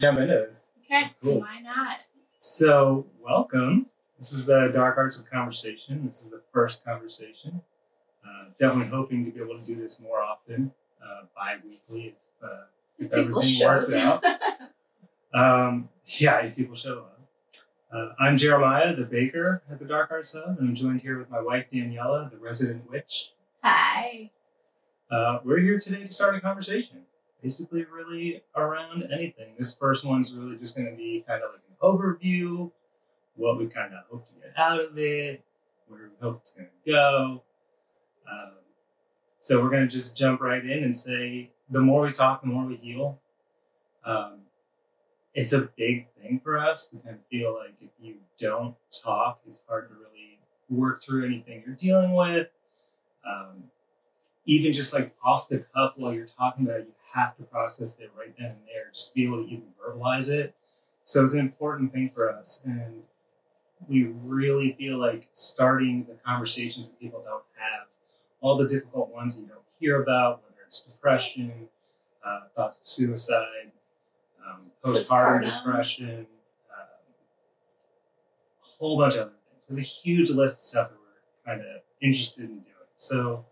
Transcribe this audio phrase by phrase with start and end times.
[0.00, 0.70] jump into this.
[0.84, 1.40] Okay, Cool.
[1.40, 1.98] why not?
[2.38, 3.86] So, welcome.
[4.18, 6.06] This is the Dark Arts of Conversation.
[6.06, 7.62] This is the first conversation.
[8.24, 10.72] Uh, definitely hoping to be able to do this more often,
[11.02, 12.08] uh, bi weekly,
[12.42, 12.64] if, uh,
[12.98, 14.24] if everything works out.
[15.34, 15.88] Um,
[16.18, 17.20] yeah, if people show up.
[17.92, 21.30] Uh, I'm Jeremiah, the baker at the Dark Arts Hub, and I'm joined here with
[21.30, 23.32] my wife, Daniela, the resident witch.
[23.62, 24.30] Hi.
[25.10, 27.02] Uh, we're here today to start a conversation,
[27.46, 29.54] basically, really around anything.
[29.56, 32.72] This first one's really just going to be kind of like an overview,
[33.36, 35.44] what we kind of hope to get out of it,
[35.86, 37.44] where we hope it's going to go.
[38.28, 38.54] Um,
[39.38, 42.48] so we're going to just jump right in and say the more we talk, the
[42.48, 43.20] more we heal.
[44.04, 44.40] Um,
[45.32, 46.88] it's a big thing for us.
[46.92, 51.26] We kind of feel like if you don't talk, it's hard to really work through
[51.26, 52.48] anything you're dealing with.
[53.24, 53.70] Um,
[54.46, 57.98] even just like off the cuff while you're talking about it, you have to process
[57.98, 60.54] it right then and there, just to be able to even verbalize it.
[61.04, 62.62] So it's an important thing for us.
[62.64, 63.02] And
[63.88, 67.86] we really feel like starting the conversations that people don't have,
[68.40, 71.68] all the difficult ones that you don't hear about, whether it's depression,
[72.24, 73.72] uh, thoughts of suicide,
[74.46, 75.64] um, postpartum Postpartum.
[75.64, 76.26] depression,
[76.72, 76.86] um,
[78.62, 79.62] a whole bunch of other things.
[79.68, 82.90] We have a huge list of stuff that we're kind of interested in doing.
[82.96, 83.46] So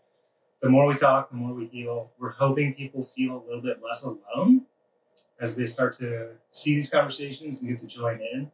[0.64, 2.10] the more we talk, the more we heal.
[2.18, 4.62] We're hoping people feel a little bit less alone
[5.38, 8.50] as they start to see these conversations and get to join in.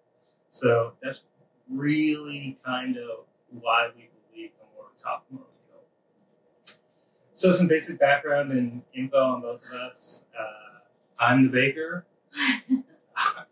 [0.49, 1.23] So that's
[1.71, 6.77] really kind of why we believe the more we talk, the more we heal.
[7.33, 10.27] So some basic background and info on both of us.
[10.37, 10.81] Uh,
[11.17, 12.07] I'm the baker.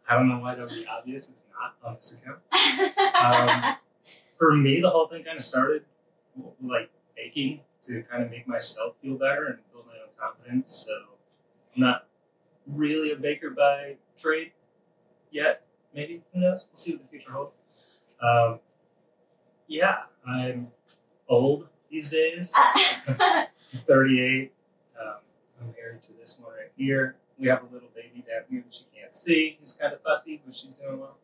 [0.08, 1.30] I don't know why that would be obvious.
[1.30, 2.40] It's not on this account.
[3.18, 3.74] Um,
[4.38, 5.84] for me, the whole thing kind of started
[6.62, 10.72] like baking to kind of make myself feel better and build my own confidence.
[10.86, 10.92] So
[11.74, 12.06] I'm not
[12.66, 14.52] really a baker by trade
[15.30, 15.62] yet.
[15.94, 16.68] Maybe who knows?
[16.70, 17.56] We'll see what the future holds.
[18.22, 18.60] Um,
[19.66, 20.68] yeah, I'm
[21.28, 22.54] old these days.
[22.56, 23.14] I'm
[23.86, 24.52] 38.
[25.00, 25.14] Um,
[25.60, 27.16] I'm married to this one right here.
[27.38, 29.56] We have a little baby down here that you can't see.
[29.60, 31.16] Who's kind of fussy, but she's doing well.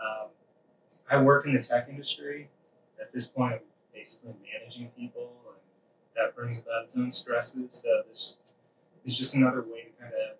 [0.00, 0.28] Um,
[1.10, 2.48] I work in the tech industry.
[3.00, 3.60] At this point, I'm
[3.92, 5.32] basically managing people,
[6.16, 7.84] that brings about its own stresses.
[7.84, 8.38] So this
[9.04, 10.36] is just another way to kind of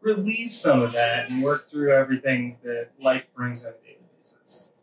[0.00, 4.74] relieve some of that and work through everything that life brings on a daily basis.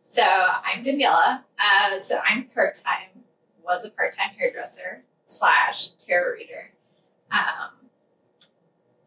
[0.00, 1.42] so I'm Daniela.
[1.58, 3.22] Uh, so I'm part time.
[3.64, 6.72] Was a part time hairdresser slash tarot reader.
[7.30, 7.70] Um,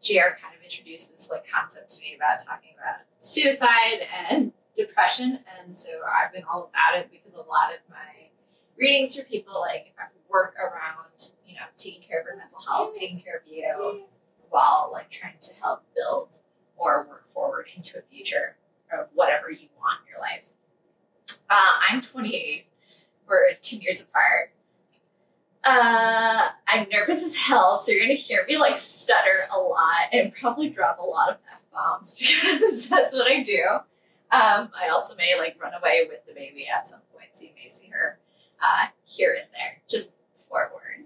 [0.02, 5.38] JR kind of introduced this like concept to me about talking about suicide and depression,
[5.60, 8.27] and so I've been all about it because a lot of my
[8.78, 9.94] readings for people like
[10.30, 14.04] work around you know taking care of your mental health, taking care of you,
[14.50, 16.34] while like trying to help build
[16.76, 18.56] or work forward into a future
[18.92, 20.52] of whatever you want in your life.
[21.50, 22.66] Uh, I'm 28.
[23.26, 24.52] We're 10 years apart.
[25.64, 30.32] Uh, I'm nervous as hell, so you're gonna hear me like stutter a lot and
[30.32, 33.62] probably drop a lot of f bombs because that's what I do.
[34.30, 37.50] Um, I also may like run away with the baby at some point, so you
[37.60, 38.18] may see her
[38.62, 39.82] uh, here and there.
[39.88, 40.14] Just
[40.48, 41.04] forward.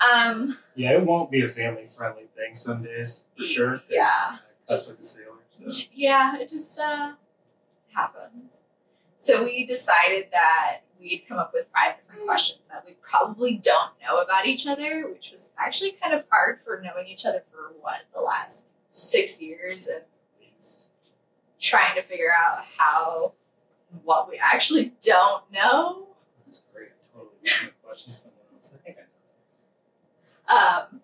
[0.00, 3.82] Um, Yeah, it won't be a family friendly thing some days for sure.
[3.90, 4.08] Yeah.
[4.32, 4.36] uh,
[4.68, 5.24] cuss like a sailor.
[5.50, 5.88] So.
[5.92, 7.12] yeah, it just uh,
[7.94, 8.60] happens.
[9.16, 13.90] So we decided that we'd come up with five different questions that we probably don't
[14.00, 17.72] know about each other, which was actually kind of hard for knowing each other for
[17.80, 20.02] what the last six years and
[20.40, 20.90] least.
[21.60, 23.34] trying to figure out how
[24.04, 26.07] what we actually don't know.
[26.48, 26.88] That's great.
[27.12, 28.74] Totally question someone else.
[30.48, 31.00] Um,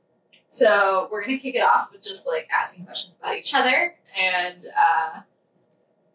[0.49, 4.65] so we're gonna kick it off with just like asking questions about each other, and
[4.65, 5.21] uh,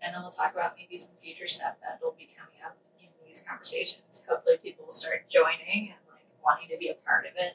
[0.01, 3.07] and then we'll talk about maybe some future stuff that will be coming up in
[3.27, 4.23] these conversations.
[4.27, 7.53] Hopefully, people will start joining and like wanting to be a part of it,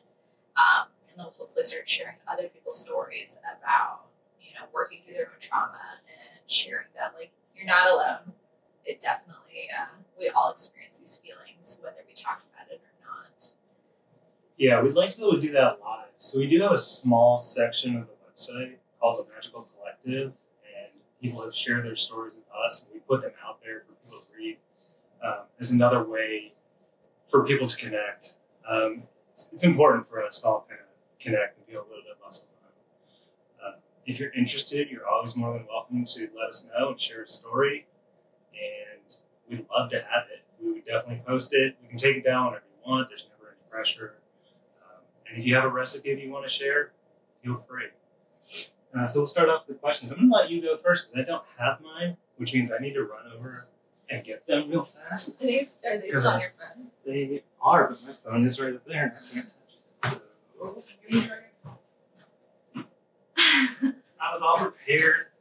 [0.56, 4.06] um, and they'll hopefully start sharing other people's stories about
[4.40, 8.32] you know working through their own trauma and sharing that like you're not alone.
[8.84, 9.86] It definitely uh,
[10.18, 13.52] we all experience these feelings whether we talk about it or not.
[14.56, 16.08] Yeah, we'd like to be able to do that live.
[16.16, 20.32] So we do have a small section of the website called the Magical Collective,
[20.64, 23.94] and people have shared their stories with us, and we put them out there for
[24.04, 24.58] people to read
[25.24, 26.54] um, as another way
[27.26, 28.36] for people to connect.
[28.68, 32.04] Um, it's, it's important for us to all kind of connect and feel a little
[32.04, 33.74] bit less alone.
[33.74, 37.22] Uh, if you're interested, you're always more than welcome to let us know and share
[37.22, 37.86] a story,
[38.60, 39.16] and
[39.48, 40.44] we'd love to have it.
[40.62, 41.76] We would definitely post it.
[41.82, 43.08] We can take it down whenever you want.
[43.08, 44.14] There's never any pressure.
[44.82, 46.92] Um, and if you have a recipe that you want to share,
[47.42, 47.86] feel free.
[48.96, 50.12] Uh, so we'll start off with the questions.
[50.12, 52.94] I'm gonna let you go first because I don't have mine, which means I need
[52.94, 53.66] to run over
[54.08, 55.42] and get them real fast.
[55.42, 56.86] Are they, are they still on your phone?
[57.04, 60.22] They are, but my phone is right up there and I can't touch it.
[60.58, 61.40] So give me a second.
[64.20, 65.33] I was all prepared and I wasn't.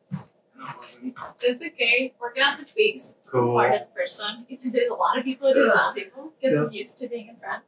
[1.42, 2.14] It's okay.
[2.20, 3.16] Working out the tweaks.
[3.18, 3.54] It's Cool.
[3.54, 4.46] Part of the first one.
[4.72, 6.80] There's a lot of people who do some people gets Yeah.
[6.80, 7.64] used to being in front.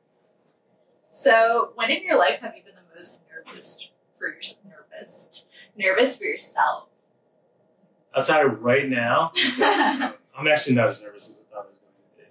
[1.08, 5.46] So, when in your life have you been the most nervous for your nervous
[5.78, 6.90] nervous for yourself?
[8.16, 9.32] Outside of right now,
[10.38, 12.30] I'm actually not as nervous as I thought I was going to be.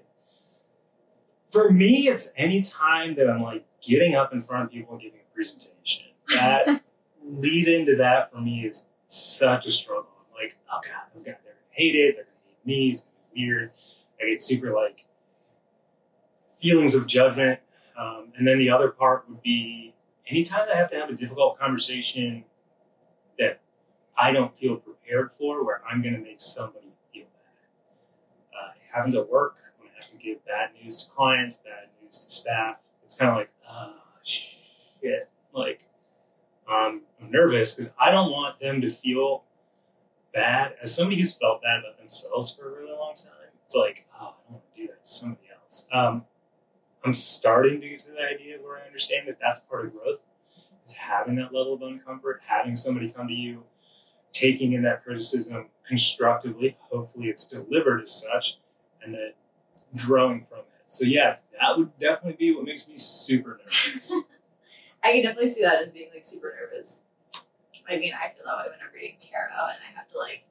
[1.50, 5.02] For me, it's any time that I'm like getting up in front of people and
[5.02, 6.06] giving a presentation.
[6.28, 6.82] That
[7.24, 10.08] lead into that for me is such a struggle.
[10.44, 13.14] Like, oh god, oh god, they're gonna hate it, they're gonna hate me, it's gonna
[13.34, 13.70] weird.
[14.20, 15.04] I get super like
[16.60, 17.60] feelings of judgment.
[17.98, 19.94] Um, and then the other part would be
[20.28, 22.44] anytime I have to have a difficult conversation
[23.38, 23.60] that
[24.16, 28.58] I don't feel prepared for, where I'm to make somebody feel bad.
[28.58, 32.18] Uh, happens at work when I have to give bad news to clients, bad news
[32.18, 35.28] to staff, it's kind of like, oh, shit.
[35.52, 35.86] Like,
[36.68, 39.44] um, I'm nervous because I don't want them to feel
[40.34, 40.74] bad.
[40.82, 44.36] As somebody who's felt bad about themselves for a really long time, it's like, oh,
[44.36, 45.86] I don't want to do that to somebody else.
[45.92, 46.24] Um,
[47.04, 50.20] I'm starting to get to the idea where I understand that that's part of growth.
[50.84, 53.62] Is having that level of uncomfort, having somebody come to you,
[54.32, 56.76] taking in that criticism constructively.
[56.90, 58.58] Hopefully, it's delivered as such,
[59.02, 59.32] and then
[59.96, 60.66] growing from it.
[60.86, 64.24] So yeah, that would definitely be what makes me super nervous.
[65.02, 67.00] I can definitely see that as being like super nervous.
[67.88, 70.44] I mean, I feel that way when I'm reading tarot and I have to like,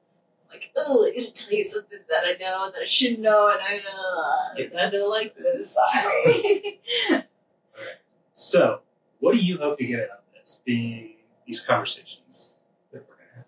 [0.50, 3.60] like, oh, I gotta tell you something that I know that I should know, and
[3.60, 5.76] I, uh, It's- I don't like this.
[5.92, 6.80] Sorry.
[8.32, 8.80] so,
[9.18, 10.62] what do you hope to get out of this?
[10.64, 11.16] Being
[11.46, 12.60] these conversations
[12.92, 13.44] that we're gonna have.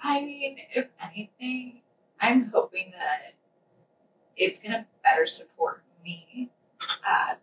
[0.00, 1.82] I mean, if anything,
[2.20, 3.34] I'm hoping that
[4.36, 6.50] it's gonna better support me.
[7.06, 7.34] Uh,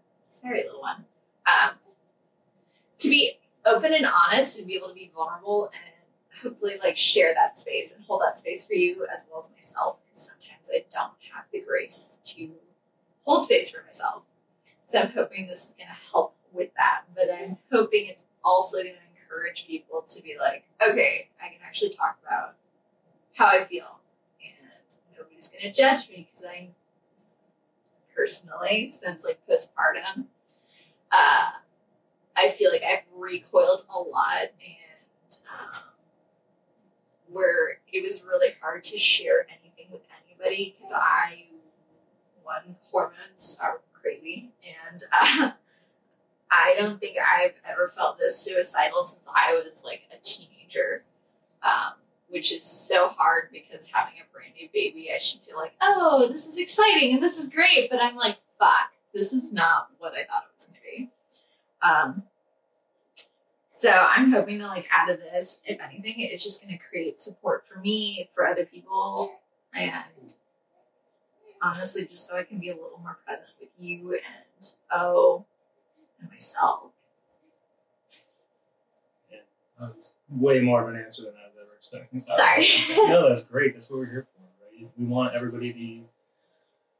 [0.41, 1.05] very little one.
[1.45, 1.75] Um,
[2.99, 5.93] to be open and honest and be able to be vulnerable and
[6.41, 10.01] hopefully like share that space and hold that space for you as well as myself
[10.03, 12.49] because sometimes I don't have the grace to
[13.23, 14.23] hold space for myself.
[14.83, 17.03] So I'm hoping this is gonna help with that.
[17.15, 21.89] But I'm hoping it's also gonna encourage people to be like, okay, I can actually
[21.91, 22.55] talk about
[23.35, 23.99] how I feel,
[24.43, 26.69] and nobody's gonna judge me because I
[28.15, 30.25] personally, since like postpartum,
[31.11, 31.51] uh,
[32.35, 35.81] I feel like I've recoiled a lot, and um,
[37.27, 41.45] where it was really hard to share anything with anybody because I,
[42.43, 44.51] one, hormones are crazy,
[44.91, 45.51] and uh,
[46.51, 51.03] I don't think I've ever felt this suicidal since I was like a teenager.
[51.61, 51.93] Um,
[52.33, 56.27] which is so hard because having a brand new baby, I should feel like, oh,
[56.27, 57.91] this is exciting and this is great.
[57.91, 60.82] But I'm like, fuck, this is not what I thought it was going to be.
[61.83, 62.23] Um,
[63.67, 67.19] so I'm hoping that, like, out of this, if anything, it's just going to create
[67.19, 69.39] support for me, for other people,
[69.73, 70.35] and
[71.61, 75.45] honestly, just so I can be a little more present with you and oh,
[76.21, 76.91] and myself.
[79.31, 79.39] Yeah,
[79.79, 82.19] that's way more of an answer than I was ever expecting.
[82.19, 82.67] So- Sorry.
[83.09, 83.73] no, that's great.
[83.73, 84.43] That's what we're here for,
[84.77, 84.89] right?
[84.97, 86.03] We want everybody to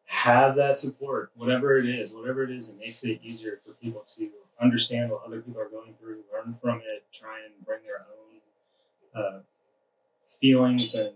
[0.06, 4.04] have that support, whatever it is, whatever it is that makes it easier for people
[4.16, 4.30] to
[4.62, 8.06] understand what other people are going through, learn from it, try and bring their
[9.16, 9.40] own uh,
[10.40, 11.14] feelings and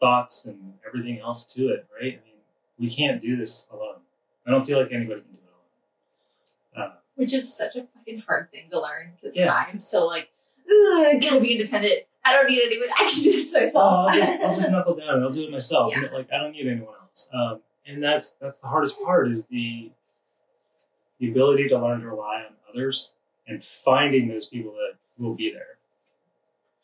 [0.00, 2.20] thoughts and everything else to it, right?
[2.20, 2.38] I mean,
[2.78, 4.00] we can't do this alone.
[4.46, 6.90] I don't feel like anybody can do it alone.
[6.90, 9.54] Uh, which is such a fucking hard thing to learn because Yeah.
[9.54, 10.28] I'm so like,
[10.68, 12.04] Ugh, gotta be independent.
[12.26, 12.88] I don't need anyone.
[12.98, 14.08] I can do this oh, myself.
[14.08, 15.92] I'll just, I'll just knuckle down and I'll do it myself.
[15.94, 16.08] Yeah.
[16.12, 17.28] Like I don't need anyone else.
[17.32, 19.90] Um, and that's that's the hardest part is the
[21.24, 23.14] the ability to learn to rely on others
[23.46, 25.78] and finding those people that will be there.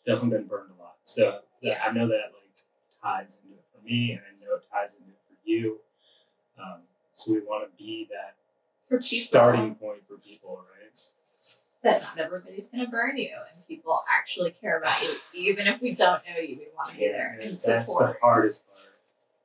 [0.07, 0.97] Definitely been burned a lot.
[1.05, 1.81] So Yeah.
[1.85, 2.65] I know that like
[3.03, 5.81] ties into it for me, and I know it ties into it for you.
[6.59, 6.83] Um,
[7.13, 10.67] so we want to be that starting point for people, right?
[11.83, 15.95] that not everybody's gonna burn you, and people actually care about you, even if we
[15.95, 16.57] don't know you.
[16.59, 18.19] We want to be there and that's the support.
[18.23, 18.79] hardest part.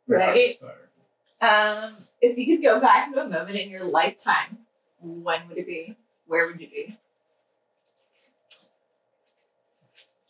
[0.08, 0.26] The Right.
[0.26, 0.90] hardest part.
[1.42, 4.65] Um, if you could go back to a moment in your lifetime,
[5.06, 5.98] when would it be?
[6.28, 6.98] Where would you be?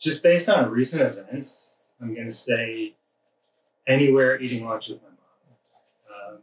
[0.06, 2.94] just based on recent events, I'm going to say
[3.88, 6.34] anywhere eating lunch with my mom.
[6.34, 6.38] Um,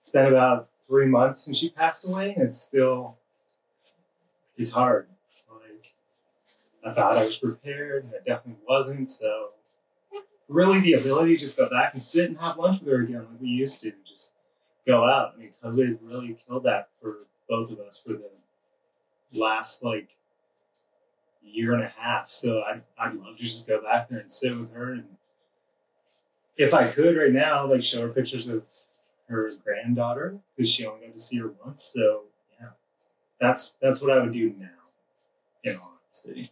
[0.00, 3.16] it's been about three months since she passed away, and it's still
[4.58, 5.08] it's hard.
[5.50, 5.94] Like
[6.84, 9.08] I thought I was prepared, and I definitely wasn't.
[9.08, 9.50] So,
[10.48, 13.20] really, the ability to just go back and sit and have lunch with her again,
[13.20, 14.34] like we used to, just
[14.88, 15.34] go out.
[15.34, 17.18] I mean, COVID really killed that for
[17.48, 18.30] both of us for the
[19.32, 20.16] last like
[21.42, 22.30] year and a half.
[22.30, 24.92] So I'd, I'd love to just go back there and sit with her.
[24.92, 25.04] And
[26.56, 28.64] if I could right now, like show her pictures of
[29.28, 31.82] her granddaughter because she only got to see her once.
[31.82, 32.22] So
[32.58, 32.70] yeah,
[33.38, 34.68] that's that's what I would do now.
[35.64, 36.50] In honesty,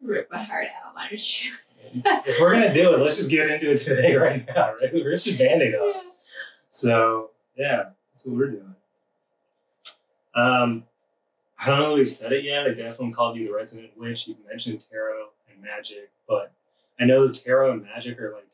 [0.00, 0.94] Rip my heart out.
[0.94, 1.52] Why don't you?
[1.94, 4.74] If we're gonna do it, let's just get into it today, right now.
[4.80, 5.74] Right, rip the band-aid.
[6.68, 8.74] So yeah, that's what we're doing.
[10.34, 10.84] Um,
[11.58, 12.66] I don't know if we've said it yet.
[12.66, 14.28] I definitely called you the resident witch.
[14.28, 16.52] You've mentioned tarot and magic, but
[17.00, 18.46] I know the tarot and magic are like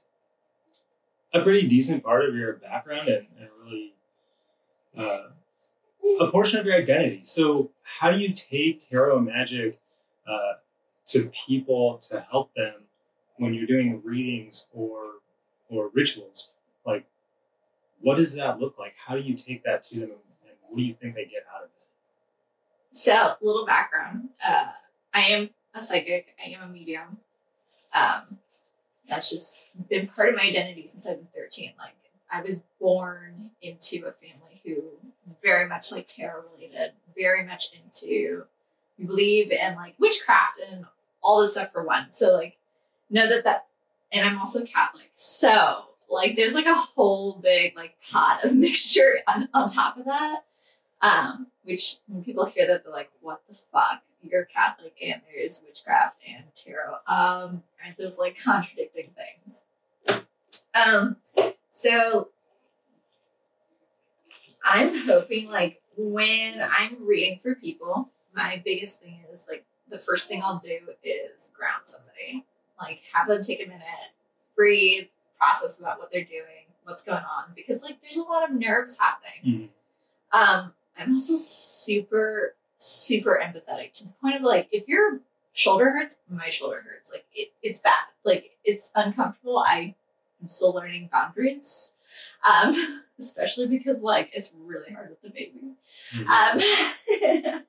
[1.34, 3.94] a pretty decent part of your background and, and really
[4.96, 5.28] uh,
[6.20, 7.20] a portion of your identity.
[7.24, 9.78] So, how do you take tarot and magic
[10.26, 10.54] uh,
[11.06, 12.74] to people to help them
[13.36, 14.98] when you're doing readings or
[15.68, 16.52] or rituals?
[16.86, 17.06] Like,
[18.00, 18.94] what does that look like?
[18.96, 21.62] How do you take that to them, and what do you think they get out
[21.62, 22.96] of it?
[22.96, 24.28] So, little background.
[24.46, 24.68] Uh,
[25.12, 26.34] I am a psychic.
[26.44, 27.18] I am a medium.
[27.92, 28.38] Um,
[29.08, 31.72] that's just been part of my identity since I've been 13.
[31.78, 31.94] Like,
[32.30, 34.82] I was born into a family who
[35.24, 38.44] is very much like tarot related, very much into,
[39.04, 40.84] believe in like witchcraft and
[41.22, 42.10] all this stuff for one.
[42.10, 42.56] So, like,
[43.10, 43.66] know that that,
[44.12, 45.10] and I'm also Catholic.
[45.14, 50.04] So, like, there's like a whole big like pot of mixture on, on top of
[50.06, 50.44] that.
[51.00, 54.02] Um, which when people hear that, they're like, what the fuck?
[54.22, 56.94] You're Catholic and there's witchcraft and tarot.
[57.06, 59.64] Um, aren't those like contradicting things?
[60.74, 61.16] Um,
[61.70, 62.28] so
[64.64, 70.28] I'm hoping like when I'm reading for people, my biggest thing is like the first
[70.28, 72.44] thing I'll do is ground somebody.
[72.80, 73.84] Like have them take a minute,
[74.56, 75.06] breathe,
[75.38, 78.98] process about what they're doing, what's going on, because like there's a lot of nerves
[78.98, 79.70] happening.
[80.32, 80.38] Mhm.
[80.38, 85.20] Um, I'm also super, super empathetic to the point of like, if your
[85.52, 87.12] shoulder hurts, my shoulder hurts.
[87.12, 87.92] Like, it, it's bad.
[88.24, 89.58] Like, it's uncomfortable.
[89.58, 89.94] I
[90.40, 91.92] am still learning boundaries,
[92.48, 92.74] um,
[93.18, 95.74] especially because like it's really hard with the baby.
[96.28, 97.62] Um,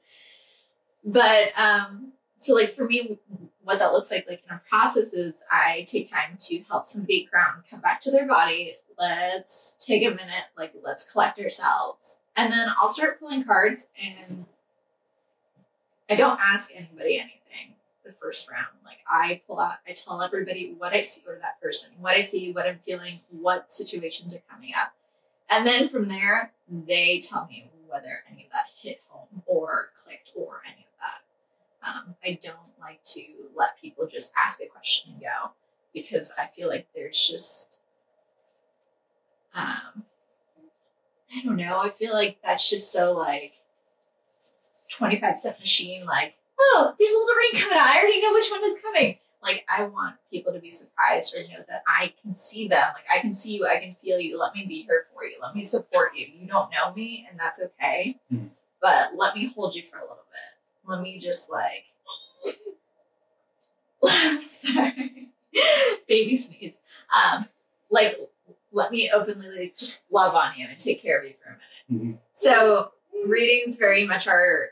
[1.05, 3.19] but um, so like for me,
[3.65, 7.27] what that looks like, like in a process is I take time to help somebody
[7.29, 8.75] ground, come back to their body.
[8.97, 13.89] Let's take a minute, like let's collect ourselves, and then I'll start pulling cards.
[14.01, 14.45] And
[16.09, 17.73] I don't ask anybody anything
[18.05, 18.67] the first round.
[18.85, 22.19] Like I pull out, I tell everybody what I see or that person, what I
[22.19, 24.93] see, what I'm feeling, what situations are coming up,
[25.49, 30.31] and then from there they tell me whether any of that hit home or clicked
[30.35, 30.84] or any.
[31.85, 33.21] Um, I don't like to
[33.55, 35.51] let people just ask a question and go
[35.93, 37.79] because I feel like there's just,
[39.53, 40.03] um,
[41.33, 41.79] I don't know.
[41.79, 43.53] I feel like that's just so like
[44.89, 47.85] 25 cent machine, like, oh, there's a little ring coming out.
[47.87, 49.17] I already know which one is coming.
[49.43, 52.87] Like, I want people to be surprised or know that I can see them.
[52.95, 54.39] Like, I can see you, I can feel you.
[54.39, 55.35] Let me be here for you.
[55.39, 56.25] Let me support you.
[56.33, 58.19] You don't know me, and that's okay.
[58.33, 58.49] Mhm.
[58.81, 60.54] But let me hold you for a little bit.
[60.87, 61.85] Let me just like,
[64.49, 65.29] sorry,
[66.07, 66.77] baby sneeze.
[67.13, 67.45] Um,
[67.89, 68.19] like,
[68.71, 71.93] let me openly like, just love on you and take care of you for a
[71.97, 72.15] minute.
[72.15, 72.19] Mhm.
[72.31, 72.91] So
[73.27, 74.69] readings very much are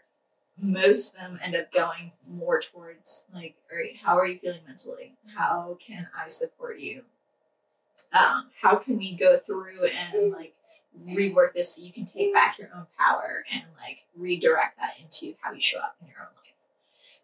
[0.62, 4.60] most of them end up going more towards like, all right, how are you feeling
[4.68, 5.16] mentally?
[5.36, 7.04] How can I support you?
[8.12, 10.54] Um, how can we go through and like
[11.08, 15.36] rework this so you can take back your own power and like redirect that into
[15.42, 16.68] how you show up in your own life?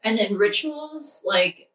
[0.04, 1.70] And then rituals, like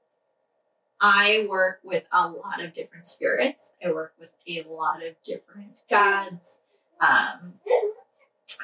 [1.01, 3.75] I work with a lot of different spirits.
[3.85, 6.61] I work with a lot of different gods.
[7.01, 7.55] Um,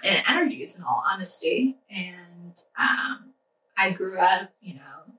[0.02, 1.76] and energies in all honesty.
[1.90, 3.30] And um,
[3.76, 5.14] I grew up, you know,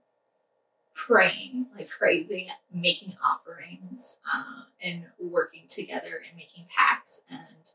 [0.94, 7.22] praying like crazy, making offerings, uh, and working together and making pacts.
[7.30, 7.72] And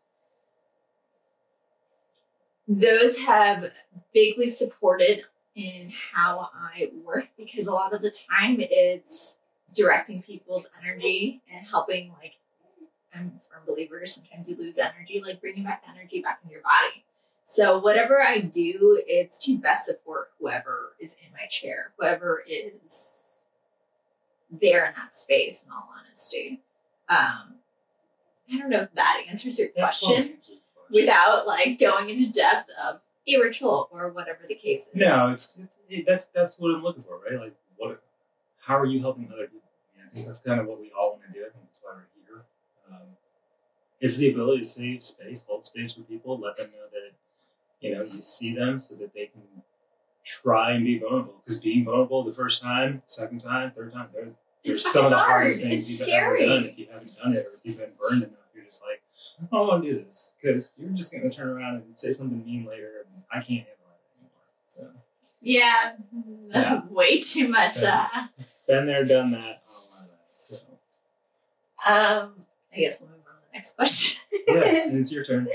[2.68, 3.70] those have
[4.12, 9.38] bigly supported in how I work because a lot of the time it's
[9.74, 12.38] directing people's energy and helping like
[13.14, 16.50] I'm a firm believer sometimes you lose energy, like bringing back the energy back in
[16.50, 17.04] your body.
[17.44, 23.44] So whatever I do, it's to best support whoever is in my chair, whoever is
[24.50, 26.60] there in that space, in all honesty.
[27.08, 27.54] Um,
[28.52, 30.65] I don't know if that answers your question totally answers question.
[30.90, 34.94] Without like going into depth of a ritual or whatever the case is.
[34.94, 37.40] No, it's, it's it, that's that's what I'm looking for, right?
[37.40, 38.02] Like, what?
[38.60, 39.68] How are you helping other people?
[39.98, 41.40] And I think that's kind of what we all want to do.
[41.40, 42.44] I think that's why we're here.
[42.90, 43.06] Um,
[44.00, 47.12] it's the ability to save space, hold space for people, let them know that
[47.80, 49.42] you know you see them, so that they can
[50.24, 51.40] try and be vulnerable.
[51.44, 55.62] Because being vulnerable the first time, second time, third time, they're some of the hardest
[55.62, 56.44] things It's you've scary.
[56.44, 56.64] ever done.
[56.70, 59.02] If you haven't done it, or if you've been burned enough, just like,
[59.40, 62.12] I don't want to do this because you're just going to turn around and say
[62.12, 64.30] something mean later, and I can't handle it anymore.
[64.66, 64.90] So.
[65.40, 65.92] Yeah,
[66.50, 66.82] Yeah.
[66.90, 67.82] way too much.
[67.82, 68.08] Yeah.
[68.14, 68.26] Uh,
[68.66, 70.20] Been there, done that, all of that.
[70.28, 70.56] So
[71.86, 72.32] um,
[72.74, 74.18] I guess we'll move on to the next question.
[74.48, 74.54] yeah,
[74.98, 75.48] it's your turn.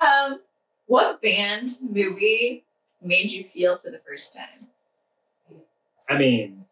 [0.00, 0.40] Um,
[0.86, 2.64] what band movie
[3.02, 4.68] made you feel for the first time?
[6.08, 6.64] I mean,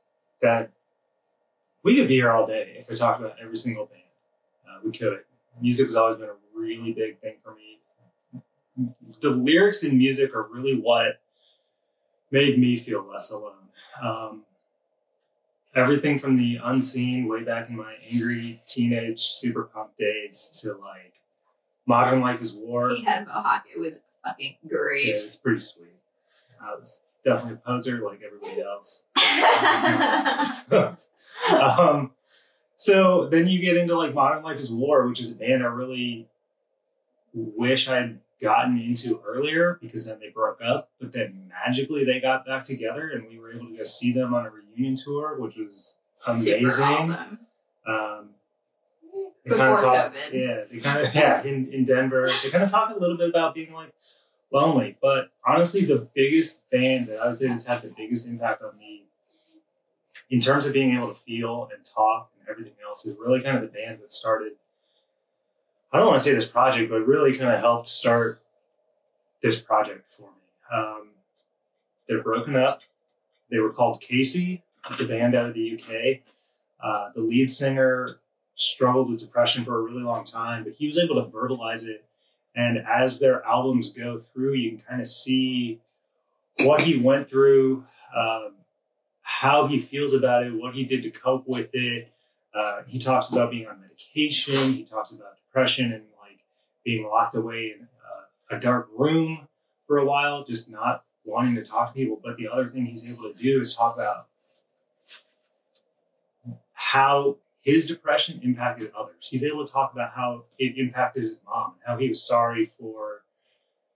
[0.43, 0.71] that
[1.83, 4.03] we could be here all day if we talked about every single band.
[4.69, 5.21] Uh, we could.
[5.61, 7.81] Music has always been a really big thing for me.
[9.21, 11.21] The lyrics in music are really what
[12.31, 13.55] made me feel less alone.
[14.03, 14.45] Um,
[15.75, 21.15] everything from the unseen way back in my angry teenage super punk days to like
[21.87, 22.91] modern life is war.
[22.91, 23.65] He had a mohawk.
[23.75, 25.07] It was fucking Yeah, great.
[25.09, 25.89] it's pretty sweet.
[26.61, 29.05] I was definitely a poser like everybody else.
[31.53, 32.13] um,
[32.79, 35.67] so then you get into like Modern Life is War, which is a band I
[35.67, 36.29] really
[37.35, 42.47] wish I'd gotten into earlier because then they broke up, but then magically they got
[42.47, 45.57] back together and we were able to go see them on a reunion tour, which
[45.57, 46.85] was Super amazing.
[46.85, 47.39] awesome.
[47.85, 48.29] Um,
[49.45, 50.33] they Before kinda talk, COVID.
[50.33, 52.31] Yeah, they kind of yeah in, in Denver.
[52.45, 53.93] They kind of talk a little bit about being like
[54.53, 58.63] lonely, but honestly, the biggest band that I would say that's had the biggest impact
[58.63, 59.03] on me
[60.31, 63.63] in terms of being able to feel and talk everything else is really kind of
[63.63, 64.53] the band that started.
[65.93, 68.41] I don't want to say this project, but really kind of helped start
[69.43, 70.73] this project for me.
[70.73, 71.09] Um,
[72.09, 72.83] they're broken up.
[73.51, 74.63] They were called Casey.
[74.91, 76.21] It's a band out of the UK.
[76.81, 78.19] Uh, the lead singer
[78.55, 82.05] struggled with depression for a really long time, but he was able to verbalize it.
[82.55, 85.81] And as their albums go through, you can kind of see
[86.61, 87.85] what he went through,
[88.17, 88.55] um,
[89.23, 92.11] how he feels about it, what he did to cope with it.
[92.59, 94.73] Uh, he talks about being on medication.
[94.73, 96.41] He talks about depression and like
[96.85, 99.47] being locked away in uh, a dark room
[99.87, 102.21] for a while, just not wanting to talk to people.
[102.23, 104.27] But the other thing he's able to do is talk about
[106.73, 109.29] how his depression impacted others.
[109.29, 113.23] He's able to talk about how it impacted his mom, how he was sorry for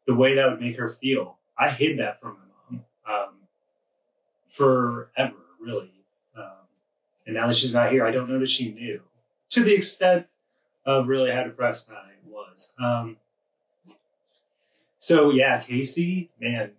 [0.07, 1.39] the way that would make her feel.
[1.59, 3.35] I hid that from my mom um,
[4.47, 6.02] forever, really.
[7.27, 9.01] And now that she's not here, I don't know that she knew
[9.51, 10.27] to the extent
[10.85, 12.73] of really how depressed I was.
[12.83, 13.17] Um,
[14.99, 16.73] so yeah, Casey, man,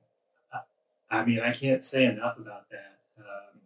[0.53, 2.97] I, I mean, I can't say enough about that.
[3.19, 3.59] Um,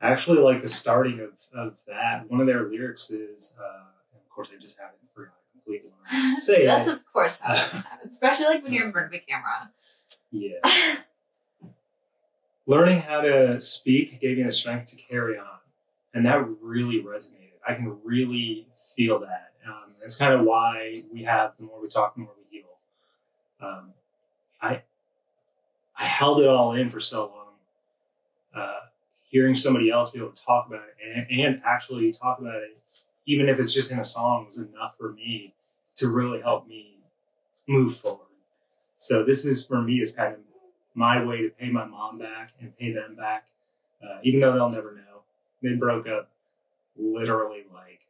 [0.00, 2.30] I actually like the starting of, of that.
[2.30, 6.12] One of their lyrics is, uh, and of course, I just haven't forgotten completely what
[6.12, 6.66] I was saying.
[6.66, 9.70] That's of course how things happen, especially like when you're in front of a camera.
[10.30, 10.58] yeah.
[12.66, 15.58] Learning how to speak gave me the strength to carry on.
[16.12, 17.52] And that really resonated.
[17.66, 19.52] I can really feel that.
[19.66, 22.68] Um, that's kind of why we have the more we talk, the more we heal.
[23.60, 23.92] Um,
[24.60, 24.82] I,
[25.96, 27.46] I held it all in for so long.
[28.54, 28.80] Uh,
[29.28, 32.78] hearing somebody else be able to talk about it and, and actually talk about it,
[33.26, 35.54] even if it's just in a song, was enough for me
[35.96, 36.96] to really help me
[37.66, 38.20] move forward.
[38.96, 40.40] So this is for me is kind of
[40.96, 43.46] my way to pay my mom back and pay them back,
[44.02, 45.20] uh, even though they'll never know.
[45.62, 46.30] They broke up
[46.96, 48.06] literally like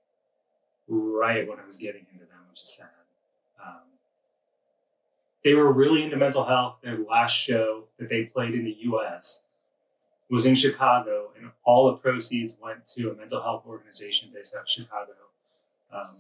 [0.88, 2.88] right when I was getting into them, which is sad.
[3.62, 3.81] Um,
[5.42, 6.77] they were really into mental health.
[6.83, 9.44] Their last show that they played in the U.S.
[10.31, 14.62] was in Chicago, and all the proceeds went to a mental health organization based out
[14.62, 15.12] of Chicago,
[15.92, 16.16] um,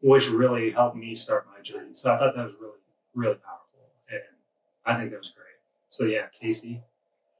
[0.00, 1.94] which really helped me start my journey.
[1.94, 2.78] So I thought that was really,
[3.14, 4.20] really powerful, and
[4.86, 5.43] I think that was great.
[5.94, 6.82] So yeah, Casey,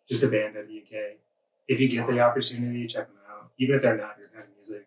[0.08, 1.16] just a band out of the UK.
[1.66, 3.50] If you get the opportunity, check them out.
[3.58, 4.86] Even if they're not your kind of music,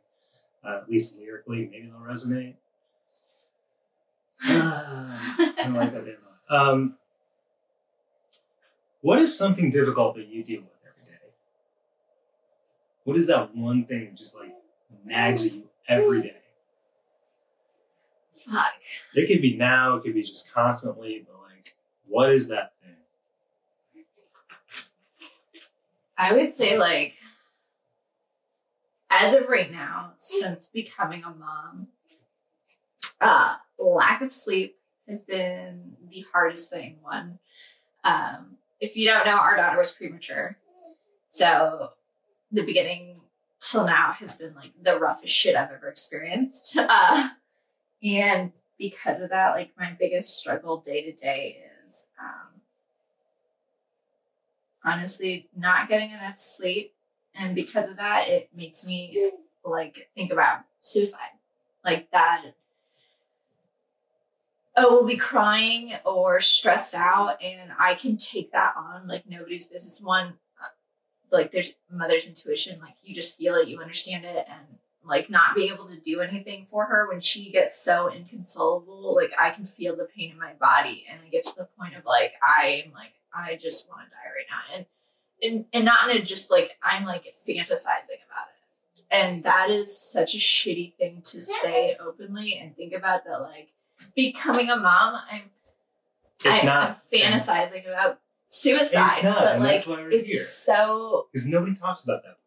[0.64, 2.54] uh, at least lyrically, maybe they'll resonate.
[4.44, 6.18] I don't like that band.
[6.50, 6.70] a lot.
[6.70, 6.96] Um,
[9.02, 11.20] what is something difficult that you deal with every day?
[13.04, 14.56] What is that one thing that just like
[15.04, 16.38] nags at you every day?
[18.34, 18.76] Fuck.
[19.14, 21.76] It could be now, it could be just constantly, but like,
[22.08, 22.88] what is that thing?
[26.18, 27.16] I would say like
[29.10, 31.88] as of right now, since becoming a mom,
[33.22, 34.78] uh, lack of sleep
[35.08, 36.98] has been the hardest thing.
[37.02, 37.40] One,
[38.04, 40.58] um, if you don't know, our daughter was premature.
[41.30, 41.92] So
[42.52, 43.22] the beginning
[43.60, 46.78] till now has been like the roughest shit I've ever experienced.
[46.90, 47.30] Uh,
[48.04, 52.57] and because of that, like my biggest struggle day to day is um,
[54.88, 56.94] honestly not getting enough sleep.
[57.36, 59.32] And because of that, it makes me
[59.64, 61.36] like think about suicide.
[61.84, 62.54] Like that
[64.78, 69.66] I will be crying or stressed out, and I can take that on like nobody's
[69.66, 70.00] business.
[70.00, 70.68] One, uh,
[71.32, 75.56] like there's mother's intuition, like you just feel it, you understand it, and like not
[75.56, 79.66] being able to do anything for her when she gets so inconsolable, like I can
[79.66, 82.92] feel the pain in my body, and I get to the point of like I'm
[82.94, 84.86] like I just want to die right now, and
[85.42, 89.98] and and not in a just like I'm like fantasizing about it, and that is
[89.98, 93.70] such a shitty thing to say openly and think about that like
[94.16, 95.44] becoming a mom, I'm
[96.44, 96.90] It's I, not.
[96.90, 100.40] I'm fantasizing about suicide, It's not, but and like that's why we're it's here.
[100.42, 102.38] so Because nobody talks about that.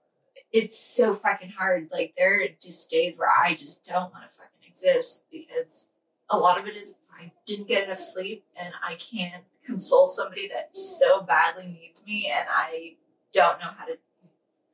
[0.53, 1.89] it's so fucking hard.
[1.93, 5.89] Like there are just days where I just don't want to fucking exist because
[6.29, 10.49] a lot of it is I didn't get enough sleep and I can't console somebody
[10.49, 12.97] that so badly needs me and I
[13.33, 13.97] don't know how to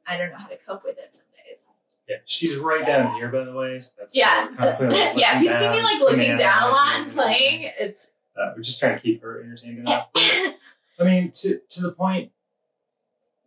[0.06, 1.64] I don't know how to cope with it some days.
[2.08, 3.78] Yeah, she's right down here, by the way.
[3.80, 5.36] So that's Yeah, that's, like, yeah.
[5.36, 8.78] If you see me like looking down a lot and playing, it's Uh, we're just
[8.78, 10.08] trying to keep her entertained enough.
[10.16, 12.30] I mean, to to the point.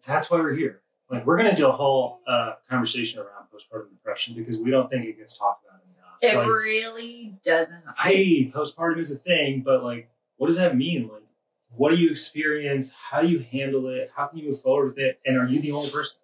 [0.06, 0.82] That's why we're here.
[1.10, 5.06] Like, we're gonna do a whole uh, conversation around postpartum depression because we don't think
[5.06, 6.18] it gets talked about enough.
[6.22, 7.84] it like, really doesn't.
[7.98, 11.10] Hey, postpartum is a thing, but like, what does that mean?
[11.12, 11.24] Like,
[11.76, 12.94] what do you experience?
[12.94, 14.12] How do you handle it?
[14.16, 15.20] How can you move forward with it?
[15.26, 16.18] And are you the only person?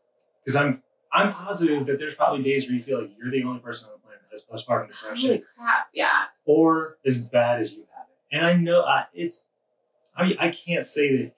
[0.44, 0.82] Because I'm
[1.12, 3.94] I'm positive that there's probably days where you feel like you're the only person on
[3.94, 5.88] the planet that has postpartum depression, holy crap!
[5.94, 8.36] Yeah, or as bad as you have it.
[8.36, 9.46] And I know I, it's
[10.16, 11.32] I mean, I can't say that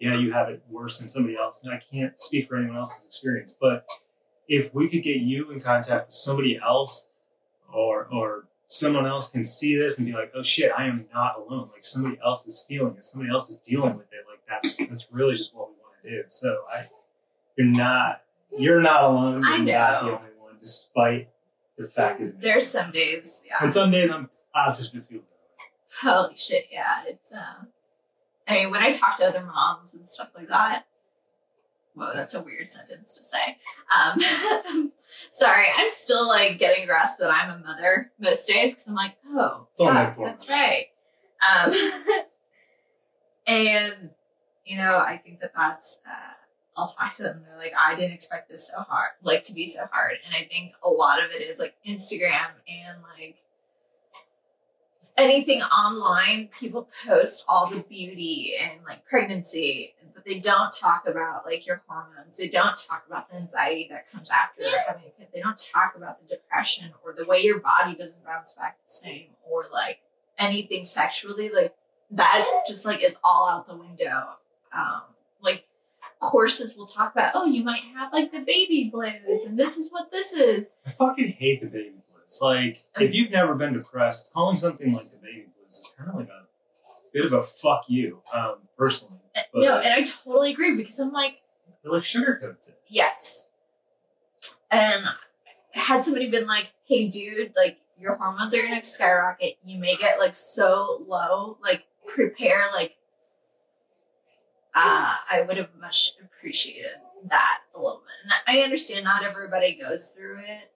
[0.00, 3.04] yeah you have it worse than somebody else, and I can't speak for anyone else's
[3.04, 3.56] experience.
[3.58, 3.86] But
[4.48, 7.08] if we could get you in contact with somebody else,
[7.72, 11.36] or or someone else can see this and be like, oh shit, I am not
[11.38, 11.68] alone.
[11.72, 14.24] Like somebody else is feeling it, somebody else is dealing with it.
[14.28, 16.22] Like that's that's really just what we want to do.
[16.28, 16.86] So I,
[17.56, 18.22] you're not
[18.56, 19.42] you're not alone.
[19.42, 21.28] You're I not the only one, despite
[21.76, 23.42] the fact that there's some days.
[23.46, 26.14] Yeah, and some days I'm positive it feels that way.
[26.14, 26.66] Holy shit!
[26.72, 27.30] Yeah, it's.
[27.30, 27.64] Uh,
[28.48, 30.86] I mean, when I talk to other moms and stuff like that.
[31.94, 33.58] Whoa, that's a weird sentence to say.
[33.94, 34.92] Um,
[35.30, 38.94] sorry, I'm still like getting a grasp that I'm a mother most days because I'm
[38.94, 40.86] like, oh, It's only fuck, four that's right.
[41.46, 41.72] Um,
[43.46, 44.10] and
[44.64, 46.00] you know, I think that that's.
[46.08, 46.34] Uh,
[46.74, 47.36] I'll talk to them.
[47.36, 50.12] and They're like, I didn't expect this so hard, like to be so hard.
[50.24, 53.36] And I think a lot of it is like Instagram and like
[55.16, 56.48] anything online.
[56.58, 61.82] People post all the beauty and like pregnancy, but they don't talk about like your
[61.86, 62.36] hormones.
[62.36, 65.28] They don't talk about the anxiety that comes after having a kid.
[65.34, 68.90] They don't talk about the depression or the way your body doesn't bounce back the
[68.90, 70.00] same or like
[70.38, 71.50] anything sexually.
[71.50, 71.74] Like
[72.12, 74.36] that just like is all out the window.
[74.76, 75.02] Um,
[75.40, 75.64] like
[76.20, 79.90] courses will talk about, oh, you might have like the baby blues, and this is
[79.90, 80.72] what this is.
[80.86, 82.38] I fucking hate the baby blues.
[82.40, 86.16] Like, if you've never been depressed, calling something like the baby blues is kind of
[86.16, 86.41] like a
[87.12, 89.20] bit of a fuck you, um, personally.
[89.34, 91.38] But no, and I totally agree because I'm like,
[91.84, 92.78] it like sugarcoats it.
[92.88, 93.48] yes.
[94.70, 95.04] And
[95.72, 99.56] had somebody been like, hey, dude, like your hormones are gonna skyrocket.
[99.64, 102.96] You may get like so low, like prepare, like.
[104.74, 106.92] Uh, I would have much appreciated
[107.28, 108.32] that a little bit.
[108.48, 110.70] And I understand not everybody goes through it,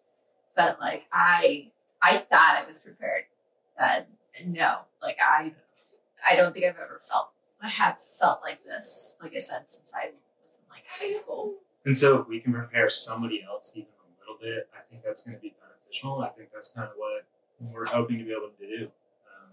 [0.54, 1.70] but like I,
[2.02, 3.24] I thought I was prepared.
[3.80, 4.00] Uh,
[4.44, 5.54] no, like I,
[6.26, 7.30] I don't think I've ever felt.
[7.62, 10.10] I have felt like this, like I said, since I
[10.42, 11.54] was in like high school.
[11.84, 15.22] And so, if we can prepare somebody else even a little bit, I think that's
[15.22, 16.20] going to be beneficial.
[16.20, 17.24] I think that's kind of what
[17.72, 18.84] we're hoping to be able to do.
[18.84, 19.50] Um,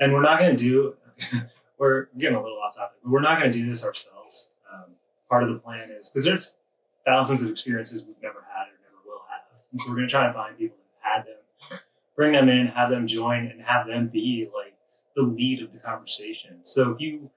[0.00, 0.94] and we're not going to do,
[1.78, 4.50] we're getting a little off topic, but we're not going to do this ourselves.
[4.72, 4.92] Um,
[5.28, 6.58] part of the plan is because there's
[7.04, 9.42] thousands of experiences we've never had or never will have.
[9.72, 11.80] And so, we're going to try and find people who've had them,
[12.14, 14.75] bring them in, have them join, and have them be like
[15.16, 16.58] the lead of the conversation.
[16.62, 17.30] So, if you,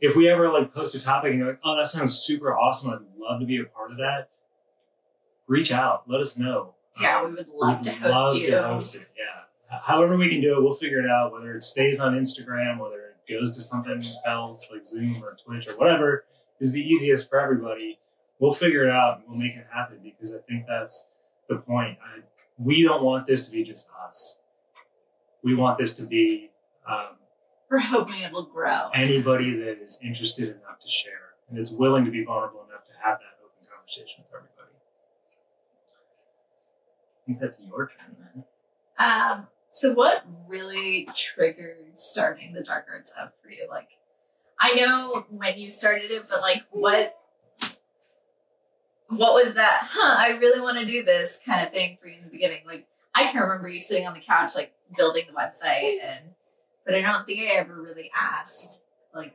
[0.00, 2.90] if we ever like post a topic and you're like, oh, that sounds super awesome,
[2.90, 4.30] I'd love to be a part of that,
[5.46, 6.74] reach out, let us know.
[7.00, 8.50] Yeah, we would love to host love you.
[8.50, 9.78] to host it, yeah.
[9.82, 13.00] However we can do it, we'll figure it out, whether it stays on Instagram, whether
[13.00, 16.24] it goes to something else like Zoom or Twitch or whatever
[16.58, 17.98] is the easiest for everybody.
[18.38, 21.08] We'll figure it out and we'll make it happen because I think that's
[21.48, 21.98] the point.
[22.02, 22.20] I,
[22.58, 24.40] we don't want this to be just us.
[25.42, 26.49] We want this to be
[26.86, 27.16] um,
[27.70, 28.88] We're hoping it'll grow.
[28.94, 32.92] anybody that is interested enough to share and is willing to be vulnerable enough to
[33.02, 34.74] have that open conversation with everybody.
[37.16, 38.44] I think that's your turn then.
[38.98, 43.66] Um, so what really triggered starting the Dark Arts Hub for you?
[43.68, 43.88] Like,
[44.58, 47.14] I know when you started it, but like, what,
[49.08, 49.88] what was that?
[49.90, 50.16] Huh?
[50.18, 52.62] I really want to do this kind of thing for you in the beginning.
[52.66, 56.30] Like, I can remember you sitting on the couch, like building the website, and
[56.90, 58.82] but I don't think I ever really asked
[59.14, 59.32] like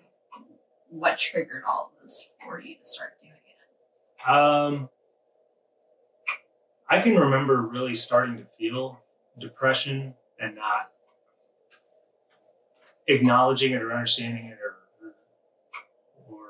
[0.90, 4.30] what triggered all of this for you to start doing it.
[4.30, 4.90] Um,
[6.90, 9.02] I can remember really starting to feel
[9.40, 10.92] depression and not
[13.08, 15.14] acknowledging it or understanding it or,
[16.30, 16.42] or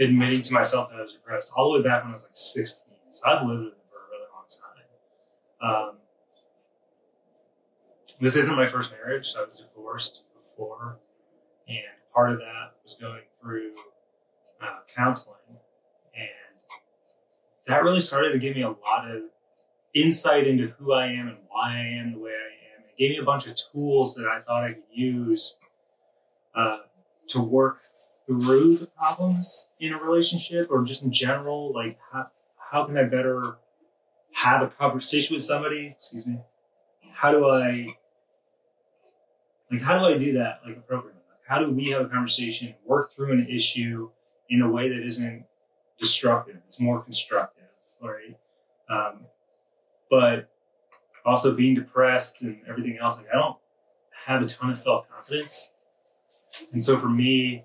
[0.00, 2.36] admitting to myself that I was depressed all the way back when I was like
[2.36, 2.86] 16.
[3.10, 5.90] So I've lived with it for a really long time.
[5.90, 5.96] Um,
[8.20, 9.34] this isn't my first marriage.
[9.36, 10.98] I was divorced before,
[11.68, 11.78] and
[12.12, 13.72] part of that was going through
[14.62, 15.36] uh, counseling,
[16.14, 16.60] and
[17.66, 19.22] that really started to give me a lot of
[19.94, 22.84] insight into who I am and why I am the way I am.
[22.88, 25.58] It gave me a bunch of tools that I thought I could use
[26.54, 26.78] uh,
[27.28, 27.82] to work
[28.26, 31.72] through the problems in a relationship or just in general.
[31.72, 33.58] Like, how, how can I better
[34.32, 35.94] have a conversation with somebody?
[35.96, 36.38] Excuse me.
[37.12, 37.96] How do I,
[39.78, 41.20] like, how do I do that, like, appropriately?
[41.28, 44.10] Like, how do we have a conversation, work through an issue
[44.48, 45.44] in a way that isn't
[45.98, 46.56] destructive?
[46.68, 47.68] It's more constructive,
[48.00, 48.36] right?
[48.88, 49.26] Um,
[50.10, 50.48] but
[51.24, 53.56] also being depressed and everything else, like I don't
[54.26, 55.72] have a ton of self confidence.
[56.72, 57.64] And so for me,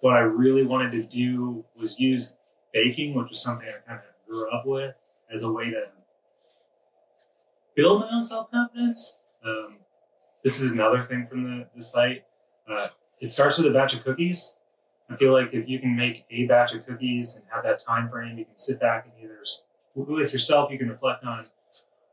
[0.00, 2.34] what I really wanted to do was use
[2.72, 4.94] baking, which was something I kind of grew up with,
[5.32, 5.86] as a way to
[7.74, 9.20] build my own self confidence.
[9.44, 9.78] Um,
[10.46, 12.22] this is another thing from the, the site.
[12.68, 12.86] Uh,
[13.18, 14.60] it starts with a batch of cookies.
[15.10, 18.08] I feel like if you can make a batch of cookies and have that time
[18.08, 19.40] frame, you can sit back and either
[19.96, 21.46] with yourself, you can reflect on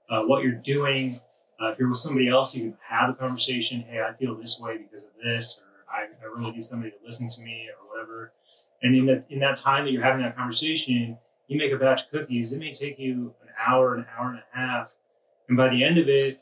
[0.09, 1.21] uh, what you're doing.
[1.61, 3.81] Uh, if you're with somebody else, you can have a conversation.
[3.81, 6.97] Hey, I feel this way because of this, or I, I really need somebody to
[7.05, 8.33] listen to me, or whatever.
[8.81, 12.05] And in that in that time that you're having that conversation, you make a batch
[12.05, 12.51] of cookies.
[12.51, 14.95] It may take you an hour, an hour and a half,
[15.47, 16.39] and by the end of it,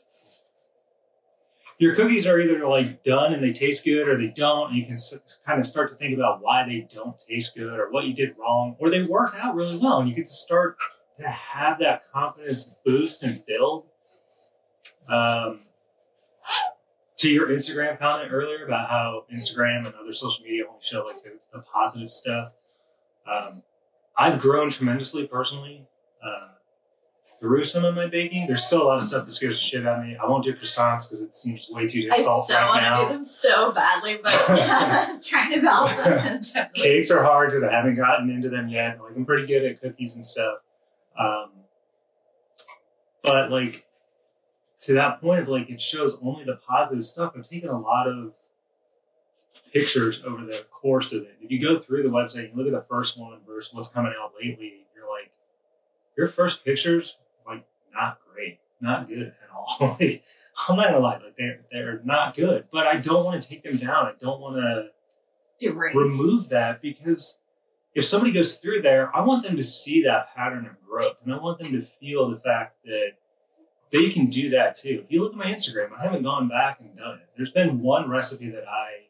[1.82, 4.86] your cookies are either like done and they taste good, or they don't, and you
[4.86, 4.96] can
[5.44, 8.36] kind of start to think about why they don't taste good, or what you did
[8.38, 10.76] wrong, or they worked out really well, and you get to start
[11.18, 13.86] to have that confidence boost and build.
[15.08, 15.58] Um,
[17.16, 21.24] to your Instagram comment earlier about how Instagram and other social media only show like
[21.24, 22.52] the, the positive stuff.
[23.26, 23.64] Um,
[24.16, 25.88] I've grown tremendously personally
[26.24, 26.48] uh,
[27.42, 28.46] through some of my baking.
[28.46, 30.16] There's still a lot of stuff that scares the shit out of me.
[30.16, 33.00] I won't do croissants because it seems way too difficult I so right want now.
[33.00, 34.30] to do them so badly, but
[35.24, 36.68] trying to balance them.
[36.74, 39.02] Cakes are hard because I haven't gotten into them yet.
[39.02, 40.58] Like I'm pretty good at cookies and stuff.
[41.18, 41.50] Um,
[43.24, 43.86] but like
[44.82, 47.32] to that point of like it shows only the positive stuff.
[47.36, 48.34] I've taken a lot of
[49.72, 51.38] pictures over the course of it.
[51.40, 54.12] If you go through the website, you look at the first one versus what's coming
[54.16, 55.32] out lately, you're like,
[56.16, 57.16] your first pictures
[57.94, 59.96] not great, not good at all.
[60.00, 60.24] Like,
[60.68, 62.66] I'm not gonna lie, like they're they're not good.
[62.70, 64.06] But I don't want to take them down.
[64.06, 65.94] I don't want to Erase.
[65.94, 67.40] remove that because
[67.94, 71.32] if somebody goes through there, I want them to see that pattern of growth and
[71.32, 73.12] I want them to feel the fact that
[73.92, 75.02] they can do that too.
[75.04, 77.28] If you look at my Instagram, I haven't gone back and done it.
[77.36, 79.06] There's been one recipe that I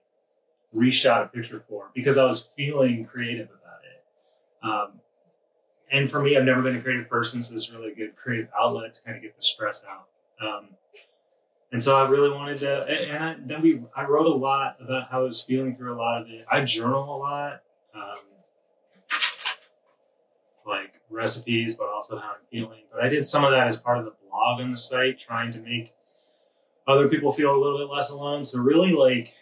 [0.75, 4.67] reshot a picture for because I was feeling creative about it.
[4.67, 5.01] Um,
[5.93, 8.49] and for me, I've never been a creative person, so it's really a good creative
[8.59, 10.09] outlet to kind of get the stress out.
[10.45, 10.71] Um,
[11.71, 15.11] and so I really wanted to, and I, then we, I wrote a lot about
[15.11, 16.47] how I was feeling through a lot of it.
[16.51, 17.63] I journal a lot,
[17.95, 18.17] um,
[20.67, 22.85] like recipes, but also how I'm feeling.
[22.91, 25.53] But I did some of that as part of the blog on the site, trying
[25.53, 25.93] to make
[26.87, 28.45] other people feel a little bit less alone.
[28.45, 29.35] So really, like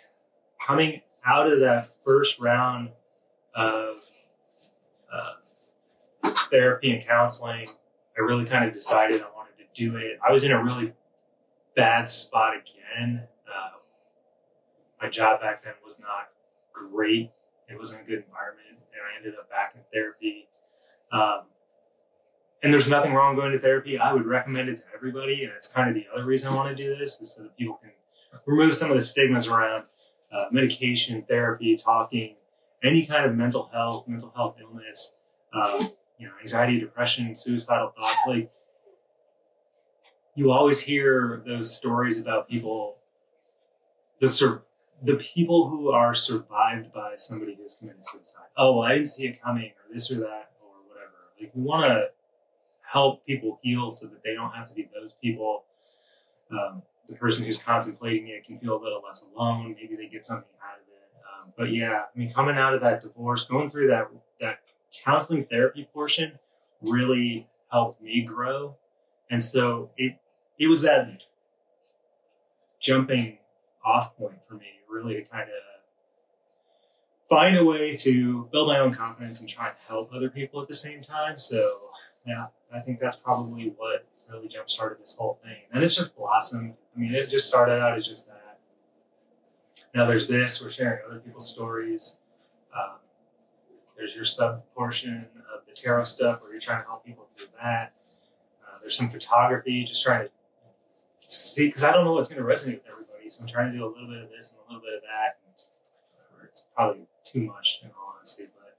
[0.60, 2.90] coming out of that first round
[3.54, 3.96] of
[5.12, 5.32] uh,
[6.50, 7.66] therapy and counseling,
[8.16, 10.18] I really kind of decided I wanted to do it.
[10.26, 10.92] I was in a really
[11.74, 13.22] bad spot again.
[13.46, 13.78] Uh,
[15.00, 16.28] my job back then was not
[16.72, 17.30] great.
[17.68, 20.48] It wasn't a good environment, and I ended up back in therapy.
[21.12, 21.42] Um,
[22.62, 23.98] and there's nothing wrong going to therapy.
[23.98, 26.76] I would recommend it to everybody, and it's kind of the other reason I want
[26.76, 27.92] to do this, is so that people can
[28.44, 29.84] remove some of the stigmas around
[30.32, 32.36] uh, medication, therapy, talking,
[32.82, 35.16] any kind of mental health, mental health illness,
[35.52, 38.22] um, you know, anxiety, depression, suicidal thoughts.
[38.28, 38.50] Like
[40.34, 42.98] you always hear those stories about people
[44.20, 44.62] the sur-
[45.02, 48.48] the people who are survived by somebody who's committed suicide.
[48.56, 51.32] Oh, well, I didn't see it coming, or this or that, or whatever.
[51.40, 52.10] Like we want to
[52.82, 55.64] help people heal so that they don't have to be those people.
[56.50, 59.74] Um, the person who's contemplating it can feel a little less alone.
[59.80, 61.08] Maybe they get something out of it.
[61.24, 64.08] Um, but yeah, I mean, coming out of that divorce, going through that
[64.40, 64.60] that
[65.04, 66.38] counseling therapy portion
[66.82, 68.76] really helped me grow,
[69.30, 70.16] and so it
[70.58, 71.24] it was that
[72.80, 73.38] jumping
[73.84, 75.56] off point for me, really to kind of
[77.28, 80.68] find a way to build my own confidence and try and help other people at
[80.68, 81.38] the same time.
[81.38, 81.80] So
[82.26, 85.56] yeah, I think that's probably what really jump started this whole thing.
[85.72, 86.74] And it's just blossomed.
[86.94, 88.58] I mean, it just started out as just that.
[89.94, 92.18] Now there's this, we're sharing other people's stories.
[92.76, 92.99] Um,
[94.00, 97.48] there's your sub portion of the tarot stuff where you're trying to help people through
[97.62, 97.92] that.
[98.66, 100.30] Uh, there's some photography, just trying to
[101.20, 103.28] see, because I don't know what's going to resonate with everybody.
[103.28, 105.02] So I'm trying to do a little bit of this and a little bit of
[105.02, 105.38] that.
[105.44, 108.74] And it's probably too much in all honesty, but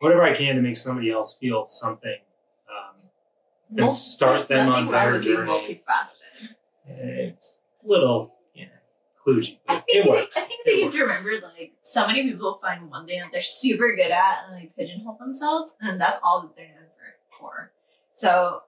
[0.00, 2.18] whatever I can to make somebody else feel something
[2.68, 2.96] um,
[3.70, 5.48] and Mul- start them on their journey.
[5.48, 6.56] multifaceted.
[6.88, 8.34] It's, it's a little,
[9.68, 10.36] I think it they, works.
[10.36, 13.42] I think they have to remember like so many people find one thing that they're
[13.42, 17.72] super good at and they pigeonhole themselves and that's all that they're known for for.
[18.12, 18.62] So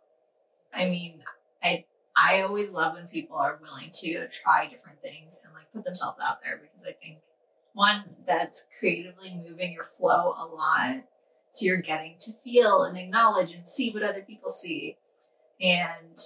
[0.75, 1.23] I mean
[1.63, 1.85] I
[2.17, 6.19] I always love when people are willing to try different things and like put themselves
[6.21, 7.19] out there because I think
[7.75, 11.05] one that's creatively moving your flow a lot.
[11.51, 14.97] So you're getting to feel and acknowledge and see what other people see.
[15.61, 16.17] And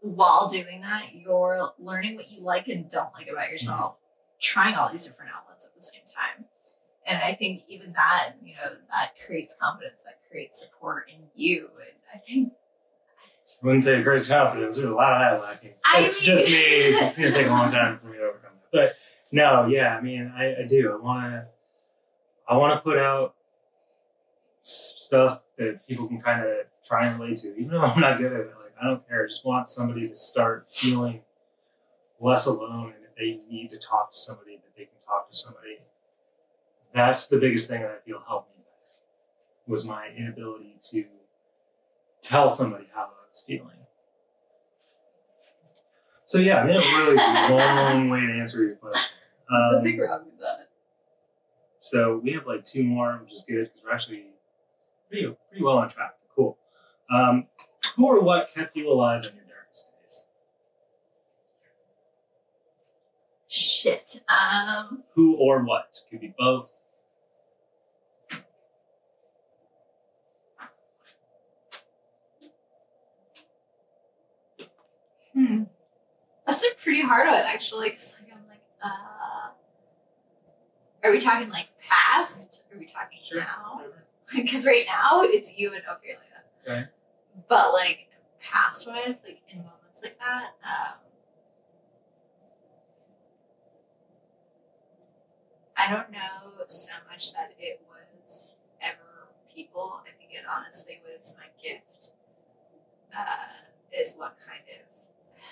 [0.00, 3.52] while doing that, you're learning what you like and don't like about mm-hmm.
[3.52, 3.96] yourself,
[4.40, 6.46] trying all these different outlets at the same time.
[7.06, 11.68] And I think even that, you know, that creates confidence, that creates support in you.
[11.80, 12.52] And I think
[13.62, 14.76] I wouldn't say it creates confidence.
[14.76, 15.74] There's a lot of that lacking.
[15.84, 16.54] I it's mean- just me.
[17.00, 18.70] It's gonna take a long time for me to overcome that.
[18.72, 18.92] But
[19.32, 20.92] no, yeah, I mean, I, I do.
[20.92, 21.48] I want to.
[22.48, 23.34] I want to put out
[24.62, 28.32] stuff that people can kind of try and relate to, even though I'm not good
[28.32, 28.54] at it.
[28.60, 29.24] Like I don't care.
[29.24, 31.22] I just want somebody to start feeling
[32.18, 35.36] less alone, and if they need to talk to somebody, that they can talk to
[35.36, 35.78] somebody.
[36.94, 38.64] That's the biggest thing that I feel helped me
[39.66, 41.04] was my inability to
[42.20, 43.76] tell somebody how I was feeling.
[46.24, 47.16] So yeah, I mean, a really
[47.56, 49.16] long way to answer your question.
[49.48, 50.68] what's the Um, big wrong with that?
[51.78, 54.24] so we have like two more, which is good because we're actually
[55.08, 56.14] pretty pretty well on track.
[57.10, 57.46] Um,
[57.96, 60.28] who or what kept you alive in your darkest days?
[63.48, 64.22] Shit.
[64.28, 66.70] Um, Who or what could be both.
[75.34, 75.64] hmm.
[76.46, 79.50] That's a pretty hard one, actually, because like, I'm like, uh,
[81.04, 82.62] are we talking like past?
[82.72, 83.82] Are we talking now?
[84.32, 86.18] Because right now it's you and Ophelia.
[86.64, 86.88] Okay.
[87.50, 88.06] But like
[88.40, 91.00] past wise, like in moments like that, um,
[95.76, 100.00] I don't know so much that it was ever people.
[100.06, 102.12] I think it honestly was my gift.
[103.12, 103.66] Uh,
[103.98, 104.94] is what kind of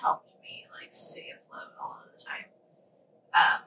[0.01, 2.45] helped me like stay afloat all of the time.
[3.35, 3.63] Um,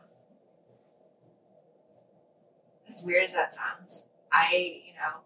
[2.88, 5.20] as weird as that sounds, I, you know,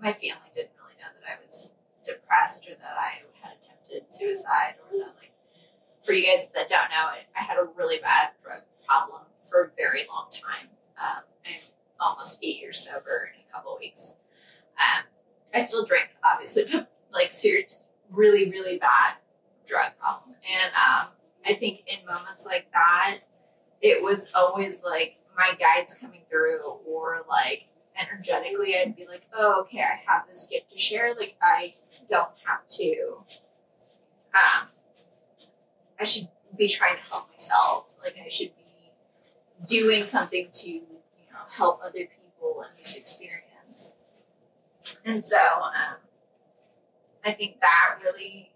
[0.00, 4.74] my family didn't really know that I was depressed or that I had attempted suicide
[4.90, 5.32] or that, like,
[6.02, 9.70] for you guys that don't know, I, had a really bad drug problem for a
[9.76, 10.68] very long time.
[11.00, 11.60] Um, I'm
[12.00, 14.18] almost eight years sober in a couple weeks.
[14.78, 15.04] Um,
[15.54, 19.14] I still drink, obviously, but like serious, really, really bad
[19.66, 20.36] drug problem.
[20.60, 21.08] And um,
[21.46, 23.18] I think in moments like that,
[23.80, 27.66] it was always like my guides coming through or like
[28.00, 31.14] energetically I'd be like, oh, okay, I have this gift to share.
[31.14, 31.74] Like I
[32.08, 33.16] don't have to
[34.34, 34.68] um
[36.00, 37.96] I should be trying to help myself.
[38.02, 40.82] Like I should be doing something to, you
[41.30, 43.96] know, help other people in this experience.
[45.04, 45.96] And so um
[47.24, 48.50] I think that really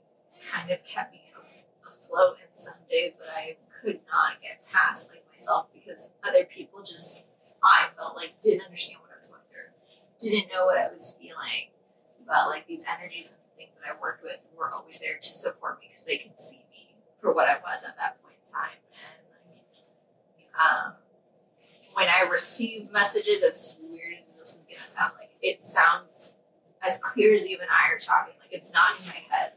[0.50, 5.10] kind of kept me af- afloat in some days that I could not get past
[5.10, 7.28] like myself because other people just
[7.62, 9.70] I felt like didn't understand what I was going through,
[10.18, 11.70] didn't know what I was feeling,
[12.26, 15.80] but like these energies and things that I worked with were always there to support
[15.80, 18.78] me because they could see me for what I was at that point in time.
[20.48, 20.92] And um,
[21.94, 26.36] when I receive messages, as weird as this is gonna sound, like it sounds
[26.86, 28.34] as clear as and I are talking.
[28.40, 29.52] Like it's not in my head.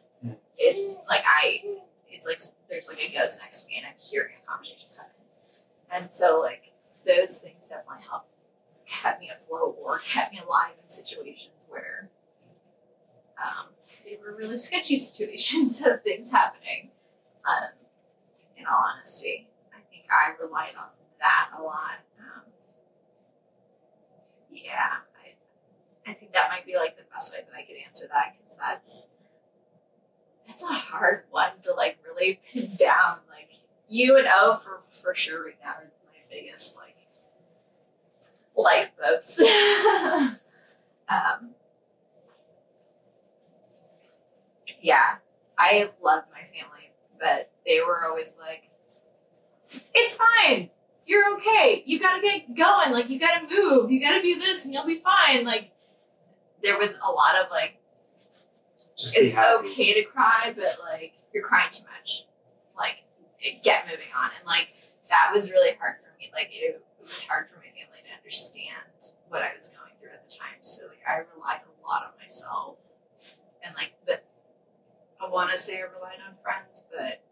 [0.58, 1.62] It's like I.
[2.10, 2.40] It's like
[2.70, 5.12] there's like a ghost next to me, and I'm hearing a conversation coming.
[5.92, 6.74] And so like
[7.06, 8.26] those things definitely help
[8.90, 12.10] kept me afloat or kept me alive in situations where
[13.42, 13.68] um,
[14.04, 16.92] they were really sketchy situations of things happening.
[17.48, 17.70] Um,
[18.58, 22.00] in all honesty, I think I relied on that a lot.
[22.20, 22.44] Um,
[24.52, 28.08] yeah, I, I think that might be like the best way that I could answer
[28.12, 29.10] that because that's
[30.46, 33.20] that's a hard one to like really pin down.
[33.30, 33.54] Like
[33.88, 36.89] U and O for for sure right now are my biggest like
[38.60, 39.42] lifeboats.
[41.10, 41.52] um,
[44.82, 45.18] yeah,
[45.58, 48.70] I loved my family, but they were always like,
[49.94, 50.70] "It's fine.
[51.06, 51.84] You're okay.
[51.86, 52.92] You gotta get going.
[52.92, 53.92] Like you gotta move.
[53.92, 55.72] You gotta do this, and you'll be fine." Like
[56.62, 57.80] there was a lot of like,
[58.98, 62.26] Just it's okay to cry, but like you're crying too much.
[62.78, 63.04] Like
[63.64, 64.70] get moving on, and like
[65.10, 66.32] that was really hard for me.
[66.34, 67.69] Like it, it was hard for my family to
[68.30, 70.62] understand what I was going through at the time.
[70.62, 72.78] So like I relied a lot on myself,
[73.64, 74.22] and like the
[75.20, 77.24] I want to say I relied on friends, but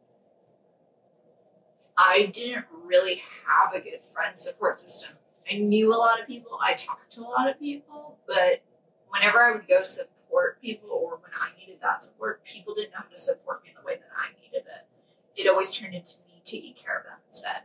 [1.96, 5.18] I didn't really have a good friend support system.
[5.50, 8.64] I knew a lot of people, I talked to a lot of people, but
[9.10, 13.00] whenever I would go support people or when I needed that support, people didn't know
[13.04, 15.42] how to support me in the way that I needed it.
[15.42, 17.62] It always turned into me taking care of them instead.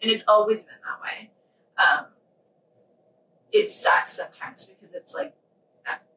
[0.00, 1.30] And it's always been that way.
[1.76, 2.06] Um,
[3.52, 5.34] it sucks sometimes because it's like,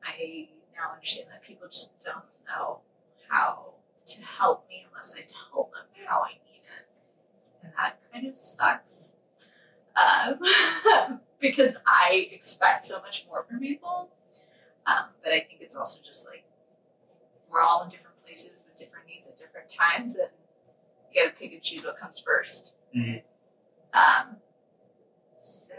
[0.04, 2.80] I- now understand that people just don't know
[3.30, 3.74] how
[4.06, 6.88] to help me unless I tell them how I need it.
[7.64, 9.16] And that kind of sucks.
[9.96, 14.10] Um, because I expect so much more from people.
[14.88, 16.44] Um, but I think it's also just like
[17.50, 20.30] we're all in different places with different needs at different times, and
[21.14, 23.22] you gotta pick and choose what comes 1st Mhm.
[23.94, 24.38] Um,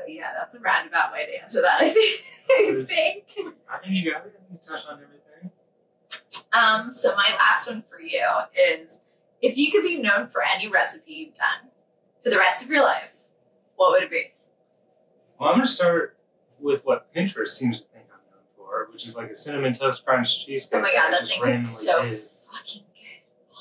[0.09, 1.81] yeah, that's a roundabout way to answer that.
[1.83, 2.25] I think.
[2.51, 3.55] I think.
[3.71, 4.41] I think you got it.
[4.51, 5.51] You touched on everything.
[6.53, 8.25] Um, so my last one for you
[8.79, 9.01] is
[9.41, 11.71] if you could be known for any recipe you've done
[12.23, 13.11] for the rest of your life,
[13.77, 14.33] what would it be?
[15.39, 16.17] Well, I'm going to start
[16.61, 20.05] with what Pinterest seems to think I'm known for, which is like a cinnamon toast
[20.05, 20.79] crunch cheesecake.
[20.79, 22.21] Oh my god, I that thing is so did.
[22.21, 23.57] fucking good.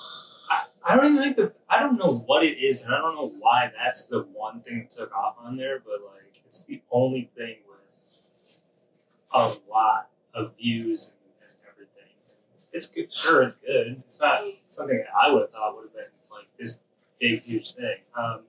[0.50, 3.16] I, I don't even think the I don't know what it is, and I don't
[3.16, 6.21] know why that's the one thing that took off on there, but like
[6.52, 8.28] it's the only thing with
[9.34, 12.12] a lot of views and, and everything.
[12.74, 13.96] It's good, sure, it's good.
[14.06, 14.38] It's not
[14.68, 16.82] something that I would have thought would have been like this
[17.22, 17.96] big, huge thing.
[18.18, 18.42] Um,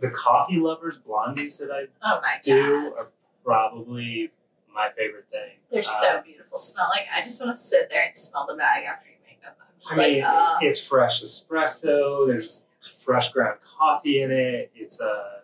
[0.00, 2.98] the coffee lovers blondies that I Oh do god.
[2.98, 3.10] are
[3.44, 4.32] probably
[4.74, 5.52] my favorite thing.
[5.70, 7.04] They're Uh, so beautiful smelling.
[7.14, 9.52] I just want to sit there and smell the bag after you make them.
[9.60, 12.26] I'm just I mean, uh, it's fresh espresso.
[12.26, 12.66] There's
[13.04, 14.72] fresh ground coffee in it.
[14.74, 15.42] It's a,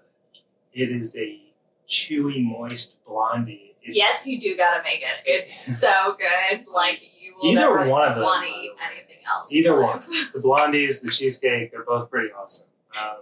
[0.72, 1.40] it is a
[1.88, 3.74] chewy, moist blondie.
[3.82, 5.22] It's, yes, you do gotta make it.
[5.26, 6.64] It's so good.
[6.72, 9.52] Like you will Either never one of them, want to eat anything else.
[9.52, 9.98] Either one.
[10.32, 12.68] The blondies, the cheesecake, they're both pretty awesome.
[13.00, 13.16] Um,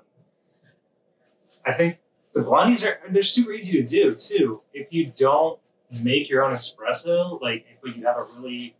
[1.64, 1.98] I think
[2.34, 4.62] the blondies are they're super easy to do too.
[4.72, 5.58] If you don't
[6.04, 8.76] make your own espresso, like if you have a really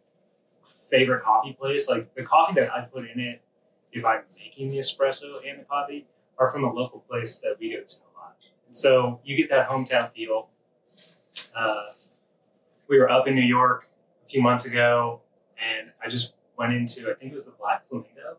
[0.91, 3.43] favorite coffee place, like the coffee that I put in it,
[3.93, 6.07] if I'm making the espresso and the coffee,
[6.39, 8.10] are from a local place that we go to a lot.
[8.10, 8.10] And
[8.71, 10.49] so you get that hometown feel.
[11.55, 11.85] Uh,
[12.89, 13.87] we were up in New York
[14.27, 15.21] a few months ago,
[15.59, 18.37] and I just went into I think it was the Black Flamingo,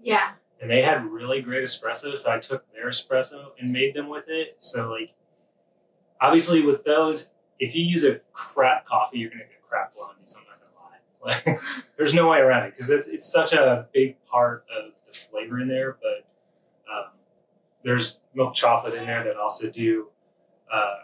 [0.00, 0.32] Yeah.
[0.60, 2.14] and they had really great espresso.
[2.16, 4.56] So I took their espresso and made them with it.
[4.58, 5.14] So like,
[6.20, 10.36] obviously with those, if you use a crap coffee, you're gonna get crap blondies.
[10.36, 11.44] I'm not gonna lie.
[11.52, 11.58] Like,
[11.98, 15.60] there's no way around it because it's, it's such a big part of the flavor
[15.60, 15.98] in there.
[16.00, 16.26] But
[17.84, 20.08] there's milk chocolate in there that also do.
[20.72, 20.94] Uh,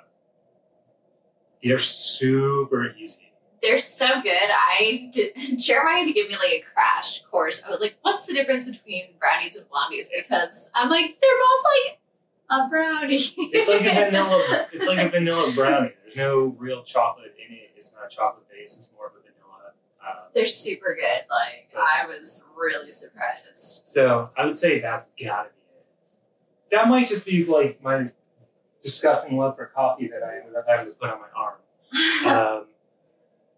[1.62, 3.32] they're super easy.
[3.62, 4.32] They're so good.
[4.32, 5.32] I did.
[5.58, 7.62] Jeremiah had to give me like a crash course.
[7.66, 11.64] I was like, "What's the difference between brownies and blondies?" Because I'm like, they're both
[11.88, 11.98] like
[12.50, 13.16] a brownie.
[13.16, 14.66] It's like a vanilla.
[14.72, 15.92] It's like a vanilla brownie.
[16.04, 17.70] There's no real chocolate in it.
[17.74, 18.78] It's not chocolate based.
[18.78, 19.72] It's more of a vanilla.
[20.06, 21.24] Um, They're super good.
[21.30, 23.82] Like I was really surprised.
[23.86, 25.48] so I would say that's gotta.
[26.70, 28.08] That might just be like my
[28.82, 31.54] disgusting love for coffee that I ended up having to put on my arm.
[32.26, 32.66] Um,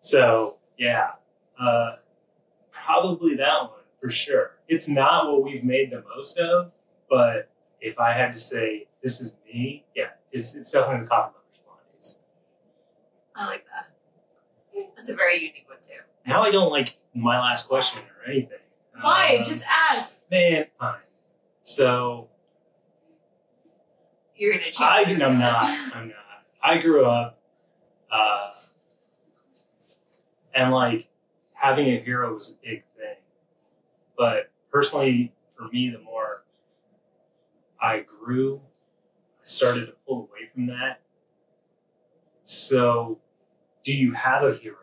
[0.01, 1.13] so yeah,
[1.59, 1.97] uh,
[2.71, 4.53] probably that one for sure.
[4.69, 6.71] It's not what we've made the most of,
[7.09, 7.51] but
[7.81, 11.61] if I had to say this is me, yeah, it's it's definitely the coffee lovers
[11.67, 12.19] blondies.
[13.35, 14.91] I like that.
[14.97, 15.95] That's a very unique one too.
[16.27, 18.59] Now I don't like my last question or anything.
[19.01, 20.19] Fine, Um, just ask.
[20.31, 21.01] man, fine.
[21.63, 22.29] So
[24.39, 24.80] You're gonna change.
[24.80, 25.95] I, I'm not.
[25.95, 26.16] I'm not.
[26.62, 27.41] I grew up,
[28.11, 28.51] uh,
[30.55, 31.09] and like
[31.55, 33.16] having a hero was a big thing.
[34.16, 36.45] But personally, for me, the more
[37.80, 38.61] I grew,
[39.41, 41.01] I started to pull away from that.
[42.45, 43.18] So,
[43.84, 44.76] do you have a hero?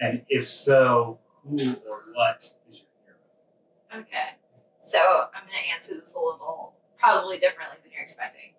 [0.00, 4.02] And if so, who or what is your hero?
[4.02, 4.36] Okay.
[4.78, 4.98] So
[5.34, 8.53] I'm going to answer this a little probably differently than you're expecting.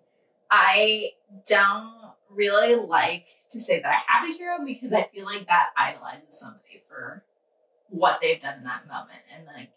[0.50, 1.10] I
[1.48, 5.70] don't really like to say that I have a hero because I feel like that
[5.76, 7.24] idolizes somebody for
[7.88, 9.20] what they've done in that moment.
[9.34, 9.70] And like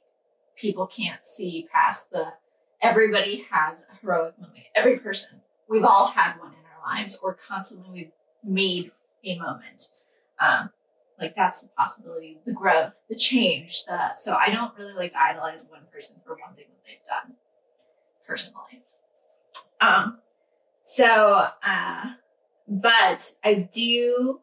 [0.55, 2.33] people can't see past the
[2.81, 4.65] everybody has a heroic moment.
[4.75, 5.41] Every person.
[5.69, 8.11] We've all had one in our lives or constantly we've
[8.43, 8.91] made
[9.23, 9.89] a moment.
[10.39, 10.71] Um,
[11.19, 13.83] like that's the possibility, the growth, the change.
[13.85, 17.05] The, so I don't really like to idolize one person for one thing that they've
[17.05, 17.35] done,
[18.25, 18.83] personally.
[19.81, 20.19] Um,
[20.91, 22.13] so, uh,
[22.67, 24.39] but I do,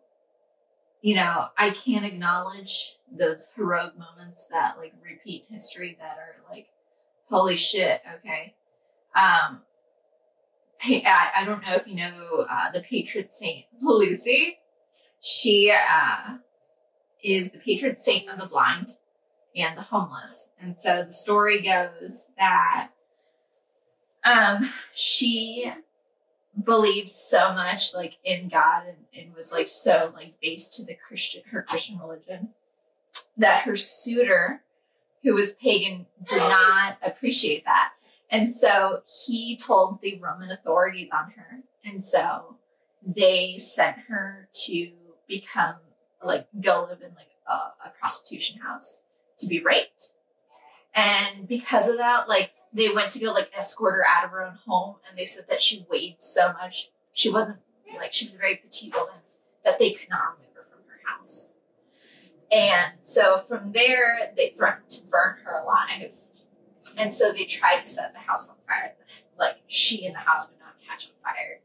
[1.02, 6.68] you know, I can acknowledge those heroic moments that like repeat history that are like,
[7.28, 8.54] holy shit, okay.
[9.16, 9.62] Um,
[10.84, 14.58] I, I don't know if you know uh, the patron saint Lucy.
[15.20, 16.36] She uh,
[17.24, 18.98] is the patron saint of the blind
[19.56, 20.50] and the homeless.
[20.60, 22.90] And so the story goes that
[24.24, 25.72] um, she
[26.62, 30.94] believed so much like in God and, and was like so like based to the
[30.94, 32.50] Christian her Christian religion
[33.36, 34.62] that her suitor,
[35.22, 37.92] who was pagan, did not appreciate that.
[38.30, 41.60] And so he told the Roman authorities on her.
[41.84, 42.56] And so
[43.06, 44.92] they sent her to
[45.28, 45.76] become
[46.22, 47.52] like go live in like a,
[47.86, 49.04] a prostitution house
[49.38, 50.12] to be raped.
[50.94, 54.44] And because of that, like they went to go like escort her out of her
[54.44, 56.90] own home and they said that she weighed so much.
[57.12, 57.58] She wasn't
[57.96, 59.20] like she was a very petite woman
[59.64, 61.56] that they could not remove her from her house.
[62.52, 66.12] And so from there, they threatened to burn her alive.
[66.96, 68.94] And so they tried to set the house on fire.
[69.38, 71.60] Like she and the house would not catch on fire.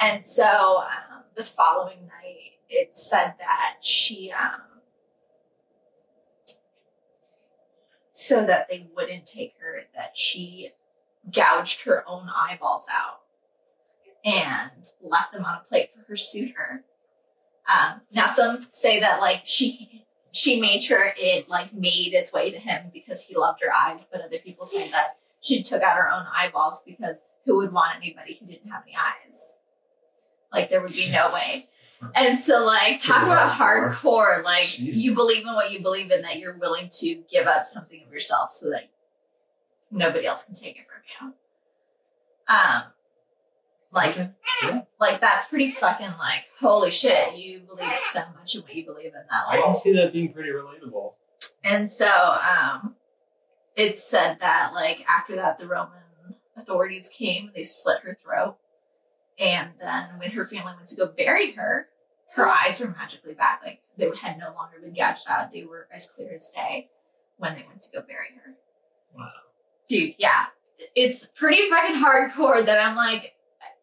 [0.00, 4.77] And so um, the following night, it said that she, um,
[8.18, 10.72] so that they wouldn't take her, that she
[11.32, 13.20] gouged her own eyeballs out
[14.24, 16.82] and left them on a plate for her suitor.
[17.72, 22.50] Um, now some say that like she she made sure it like made its way
[22.50, 25.96] to him because he loved her eyes, but other people say that she took out
[25.96, 29.58] her own eyeballs because who would want anybody who didn't have any eyes?
[30.52, 31.66] Like there would be no way.
[32.14, 34.96] And so like talk about hardcore, like Jeez.
[34.96, 38.12] you believe in what you believe in that you're willing to give up something of
[38.12, 38.88] yourself so that
[39.90, 42.54] nobody else can take it from you.
[42.54, 42.82] Um
[43.90, 44.30] like Okay.
[44.62, 44.82] Yeah.
[45.00, 49.06] like that's pretty fucking like holy shit, you believe so much in what you believe
[49.06, 51.14] in that I can see that being pretty relatable.
[51.64, 52.94] And so um
[53.74, 55.98] it said that like after that the Roman
[56.56, 58.56] authorities came, and they slit her throat.
[59.38, 61.88] And then when her family went to go bury her,
[62.34, 63.62] her eyes were magically back.
[63.64, 65.52] Like they had no longer been gouged out.
[65.52, 66.88] They were as clear as day
[67.36, 68.54] when they went to go bury her.
[69.16, 69.30] Wow.
[69.88, 70.46] Dude, yeah.
[70.94, 73.34] It's pretty fucking hardcore that I'm like,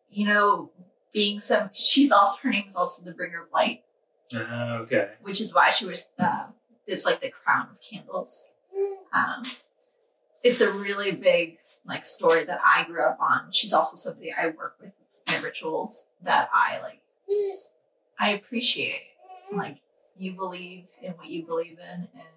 [0.09, 0.71] you know,
[1.13, 3.83] being some she's also her name is also the bringer of light
[4.35, 5.11] Uh, okay.
[5.21, 6.47] which is why she was uh,
[7.05, 8.57] like the crown of candles.
[9.13, 9.43] Um,
[10.43, 13.51] it's a really big like story that I grew up on.
[13.51, 14.91] She's also somebody I work with
[15.45, 17.01] rituals that I like.
[18.19, 19.01] I appreciate
[19.53, 19.77] like
[20.17, 22.27] you believe in what you believe in, and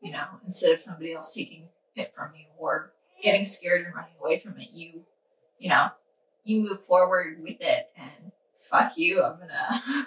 [0.00, 4.14] you know instead of somebody else taking it from you or getting scared and running
[4.20, 5.02] away from it, you
[5.58, 5.88] you know
[6.44, 9.22] you move forward with it and fuck you.
[9.22, 10.06] I'm gonna.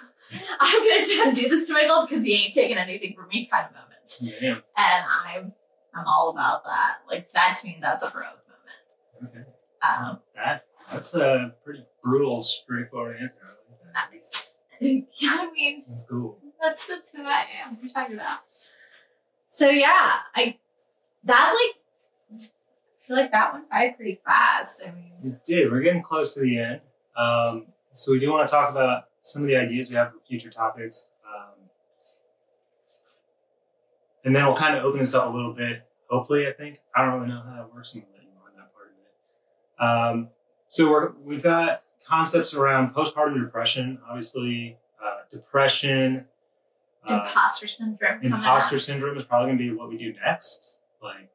[0.60, 3.74] I'm gonna do this to myself because he ain't taking anything from me kind of
[3.80, 4.22] moments.
[4.42, 4.58] Yeah.
[4.76, 5.54] And I'm
[5.94, 6.98] I'm all about that.
[7.08, 8.38] Like that's me, that's a heroic
[9.20, 9.36] moment.
[9.36, 9.48] Okay.
[9.82, 13.38] Um That that's a pretty brutal, straightforward answer.
[13.42, 14.46] I like that.
[14.80, 16.38] yeah, I mean That's cool.
[16.62, 17.78] that's that's who I am.
[17.82, 18.38] You talking about?
[19.46, 20.56] So yeah, I
[21.24, 22.44] that like I
[23.00, 24.82] feel like that went by pretty fast.
[24.86, 25.70] I mean it did.
[25.72, 26.80] We're getting close to the end.
[27.16, 30.18] Um, so we do want to talk about some of the ideas we have for
[30.28, 31.08] future topics.
[31.26, 31.54] Um,
[34.24, 35.82] and then we'll kind of open this up a little bit.
[36.10, 36.80] Hopefully, I think.
[36.94, 37.94] I don't really know how that works.
[37.94, 40.18] I'm to let you on that part of it.
[40.20, 40.28] Um,
[40.68, 46.26] so we're, we've got concepts around postpartum depression, obviously, uh, depression.
[47.08, 50.74] Uh, imposter syndrome imposter syndrome is probably going to be what we do next.
[51.02, 51.28] Like,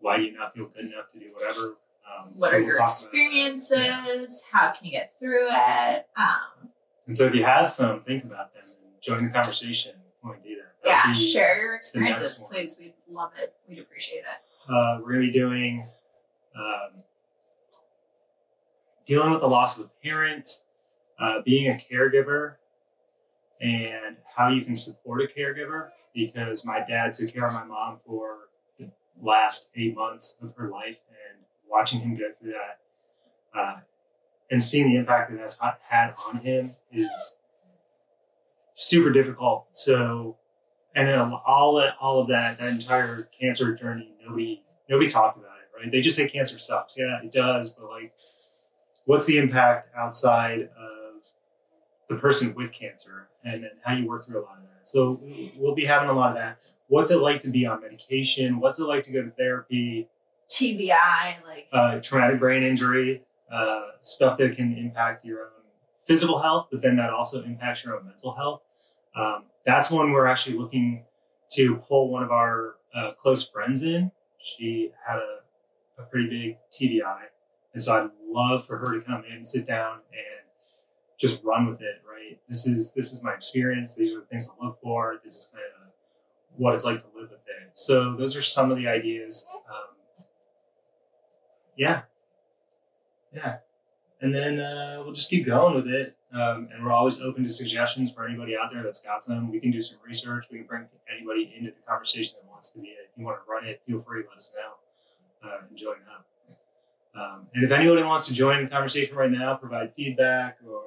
[0.00, 1.76] why do you not feel good enough to do whatever?
[2.04, 2.92] Um, what so are we'll your talk about that.
[2.92, 4.44] experiences?
[4.50, 6.06] How can you get through it?
[6.16, 6.68] Um,
[7.06, 10.48] And so if you have some, think about them and join the conversation when we
[10.50, 10.72] do that.
[10.84, 12.76] That'd yeah, share your experiences, please.
[12.78, 13.54] We'd love it.
[13.68, 14.72] We'd appreciate it.
[14.72, 15.86] Uh, we're going to be doing
[16.56, 17.02] um,
[19.06, 20.62] dealing with the loss of a parent,
[21.18, 22.56] uh, being a caregiver,
[23.60, 25.90] and how you can support a caregiver.
[26.14, 28.48] Because my dad took care of my mom for
[28.78, 28.90] the
[29.22, 31.40] last eight months of her life, and
[31.70, 32.80] watching him go through that
[33.54, 33.76] uh,
[34.50, 37.36] and seeing the impact that that's had on him is
[38.74, 39.66] super difficult.
[39.70, 40.36] So,
[40.94, 45.78] and then all all of that, that entire cancer journey, nobody nobody talked about it,
[45.78, 45.90] right?
[45.90, 46.96] They just say cancer sucks.
[46.96, 48.12] Yeah, it does, but like,
[49.04, 51.22] what's the impact outside of
[52.08, 54.86] the person with cancer, and then how do you work through a lot of that?
[54.86, 55.20] So
[55.56, 56.58] we'll be having a lot of that.
[56.88, 58.60] What's it like to be on medication?
[58.60, 60.08] What's it like to go to therapy?
[60.48, 65.62] TBI, like, Uh, traumatic brain injury, uh, stuff that can impact your own
[66.06, 68.62] physical health, but then that also impacts your own mental health.
[69.16, 71.04] Um, that's one we're actually looking
[71.52, 74.10] to pull one of our uh, close friends in.
[74.38, 77.20] She had a, a pretty big TBI.
[77.72, 80.46] And so I'd love for her to come in, sit down, and
[81.18, 82.38] just run with it, right?
[82.48, 83.94] This is this is my experience.
[83.94, 85.20] These are the things I look for.
[85.24, 85.92] This is kind of
[86.56, 87.70] what it's like to live with it.
[87.72, 89.46] So those are some of the ideas.
[89.68, 90.24] Um,
[91.76, 92.02] yeah,
[93.34, 93.58] yeah,
[94.20, 96.16] and then uh, we'll just keep going with it.
[96.34, 99.50] Um, and we're always open to suggestions for anybody out there that's got some.
[99.50, 100.46] We can do some research.
[100.50, 102.88] We can bring anybody into the conversation that wants to be.
[102.88, 104.24] If you want to run it, feel free.
[104.26, 106.26] Let us know uh, and join up.
[107.14, 110.82] Um, and if anybody wants to join the conversation right now, provide feedback or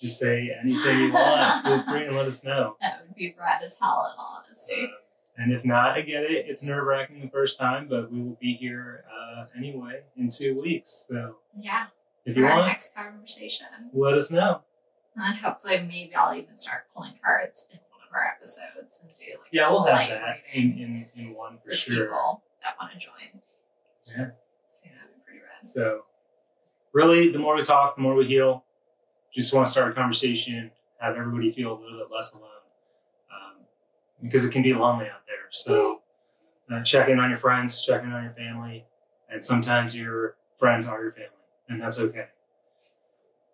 [0.00, 2.76] just say anything you want, feel free and let us know.
[2.80, 4.82] that would be rad as hell, in all honesty.
[4.84, 4.90] Um,
[5.40, 6.46] and if not, I get it.
[6.48, 10.60] It's nerve wracking the first time, but we will be here uh, anyway in two
[10.60, 11.06] weeks.
[11.08, 11.86] So yeah,
[12.24, 13.66] if you want, next conversation.
[13.92, 14.62] let us know.
[15.14, 19.24] And hopefully, maybe I'll even start pulling cards in one of our episodes and do
[19.38, 22.04] like Yeah, we'll have that in, in, in one for for sure.
[22.06, 23.40] people that want to join.
[24.06, 24.12] Yeah.
[24.14, 25.57] I think that'd be pretty rad.
[25.68, 26.04] So,
[26.92, 28.64] really, the more we talk, the more we heal.
[29.34, 32.48] Just want to start a conversation, have everybody feel a little bit less alone,
[33.30, 33.56] um,
[34.22, 35.46] because it can be lonely out there.
[35.50, 36.00] So,
[36.72, 38.86] uh, check in on your friends, check in on your family,
[39.30, 41.28] and sometimes your friends are your family,
[41.68, 42.28] and that's okay.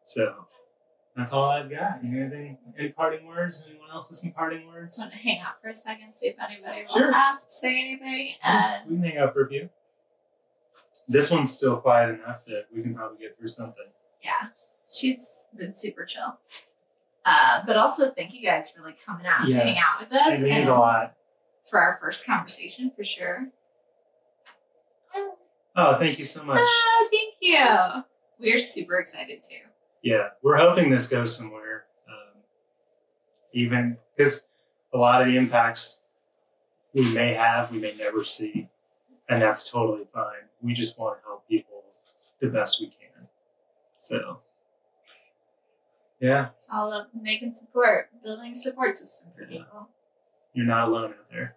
[0.05, 0.47] So,
[1.17, 1.99] that's all I've got.
[2.05, 2.57] Anything?
[2.79, 3.67] Any parting words?
[3.69, 4.97] Anyone else with some parting words?
[4.97, 7.13] Just want to hang out for a second, see if anybody will Sure.
[7.13, 9.69] ask, say anything, and We can hang out for a few.
[11.09, 13.85] This one's still quiet enough that we can probably get through something.
[14.23, 14.49] yeah,
[14.91, 16.39] she's been super chill.
[17.27, 20.41] Uh, but also, thank you guys for like coming out to hang out with us
[20.41, 21.15] It means and a lot.
[21.69, 23.49] for our first conversation for sure.
[25.77, 26.59] Oh, thank you so much.
[26.61, 28.05] Oh, thank you.
[28.39, 29.57] We're super excited too.
[30.03, 31.87] Yeah, we're hoping this goes somewhere.
[32.09, 32.43] Um,
[33.53, 34.47] even because
[34.93, 36.01] a lot of the impacts
[36.95, 38.69] we may have, we may never see,
[39.29, 40.44] and that's totally fine.
[40.65, 41.85] We just want to help people
[42.41, 43.29] the best we can.
[43.99, 44.41] So,
[46.21, 49.59] yeah, It's all about making support, building a support system for Yeah.
[49.59, 49.89] people.
[50.55, 51.57] you're not alone out there.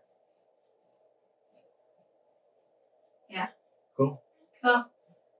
[3.30, 3.48] Yeah.
[3.96, 4.22] Cool.
[4.64, 4.86] Cool.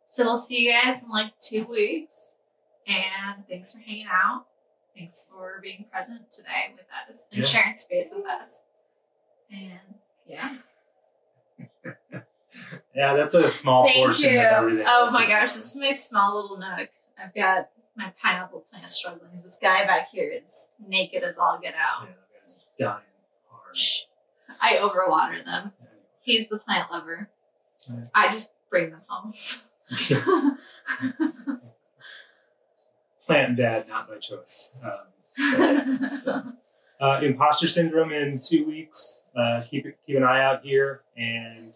[0.08, 2.36] So we'll see you guys in like two weeks.
[2.86, 4.46] And thanks for hanging out.
[4.96, 7.46] Thanks for being present today with us and Yeah.
[7.48, 8.64] sharing space with us.
[9.52, 10.56] And yeah.
[12.96, 14.40] Yeah, that's a small Thank portion you.
[14.40, 14.86] of everything.
[14.88, 16.90] Oh my gosh, this is my small little nook.
[17.22, 19.42] I've got my pineapple plant struggling.
[19.44, 22.10] This guy back here is naked as all get Yeah, out.
[22.40, 23.02] it's dying
[23.50, 23.78] hard.
[24.62, 25.74] I overwater them.
[26.22, 27.30] He's the plant lover.
[27.90, 28.06] Yeah.
[28.14, 29.34] I just bring them home.
[33.26, 34.74] Plant dad, not by choice.
[34.84, 36.44] Um, so,
[37.00, 39.26] uh, imposter syndrome in two weeks.
[39.36, 41.74] Uh, keep keep an eye out here, and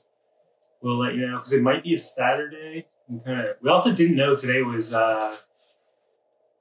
[0.82, 2.86] we'll let you know because it might be a Saturday.
[3.08, 3.56] We kind of.
[3.62, 5.36] We also didn't know today was uh,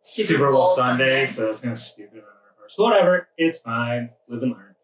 [0.01, 2.79] Super, Bowl, Sunday, so that's kind of stupid on our parts.
[2.79, 4.11] Whatever, it's fine.
[4.29, 4.75] Live and learn.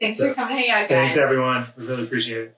[0.00, 0.88] Thanks So, for coming out, guys.
[0.88, 1.66] Thanks, everyone.
[1.76, 2.56] We really appreciate it.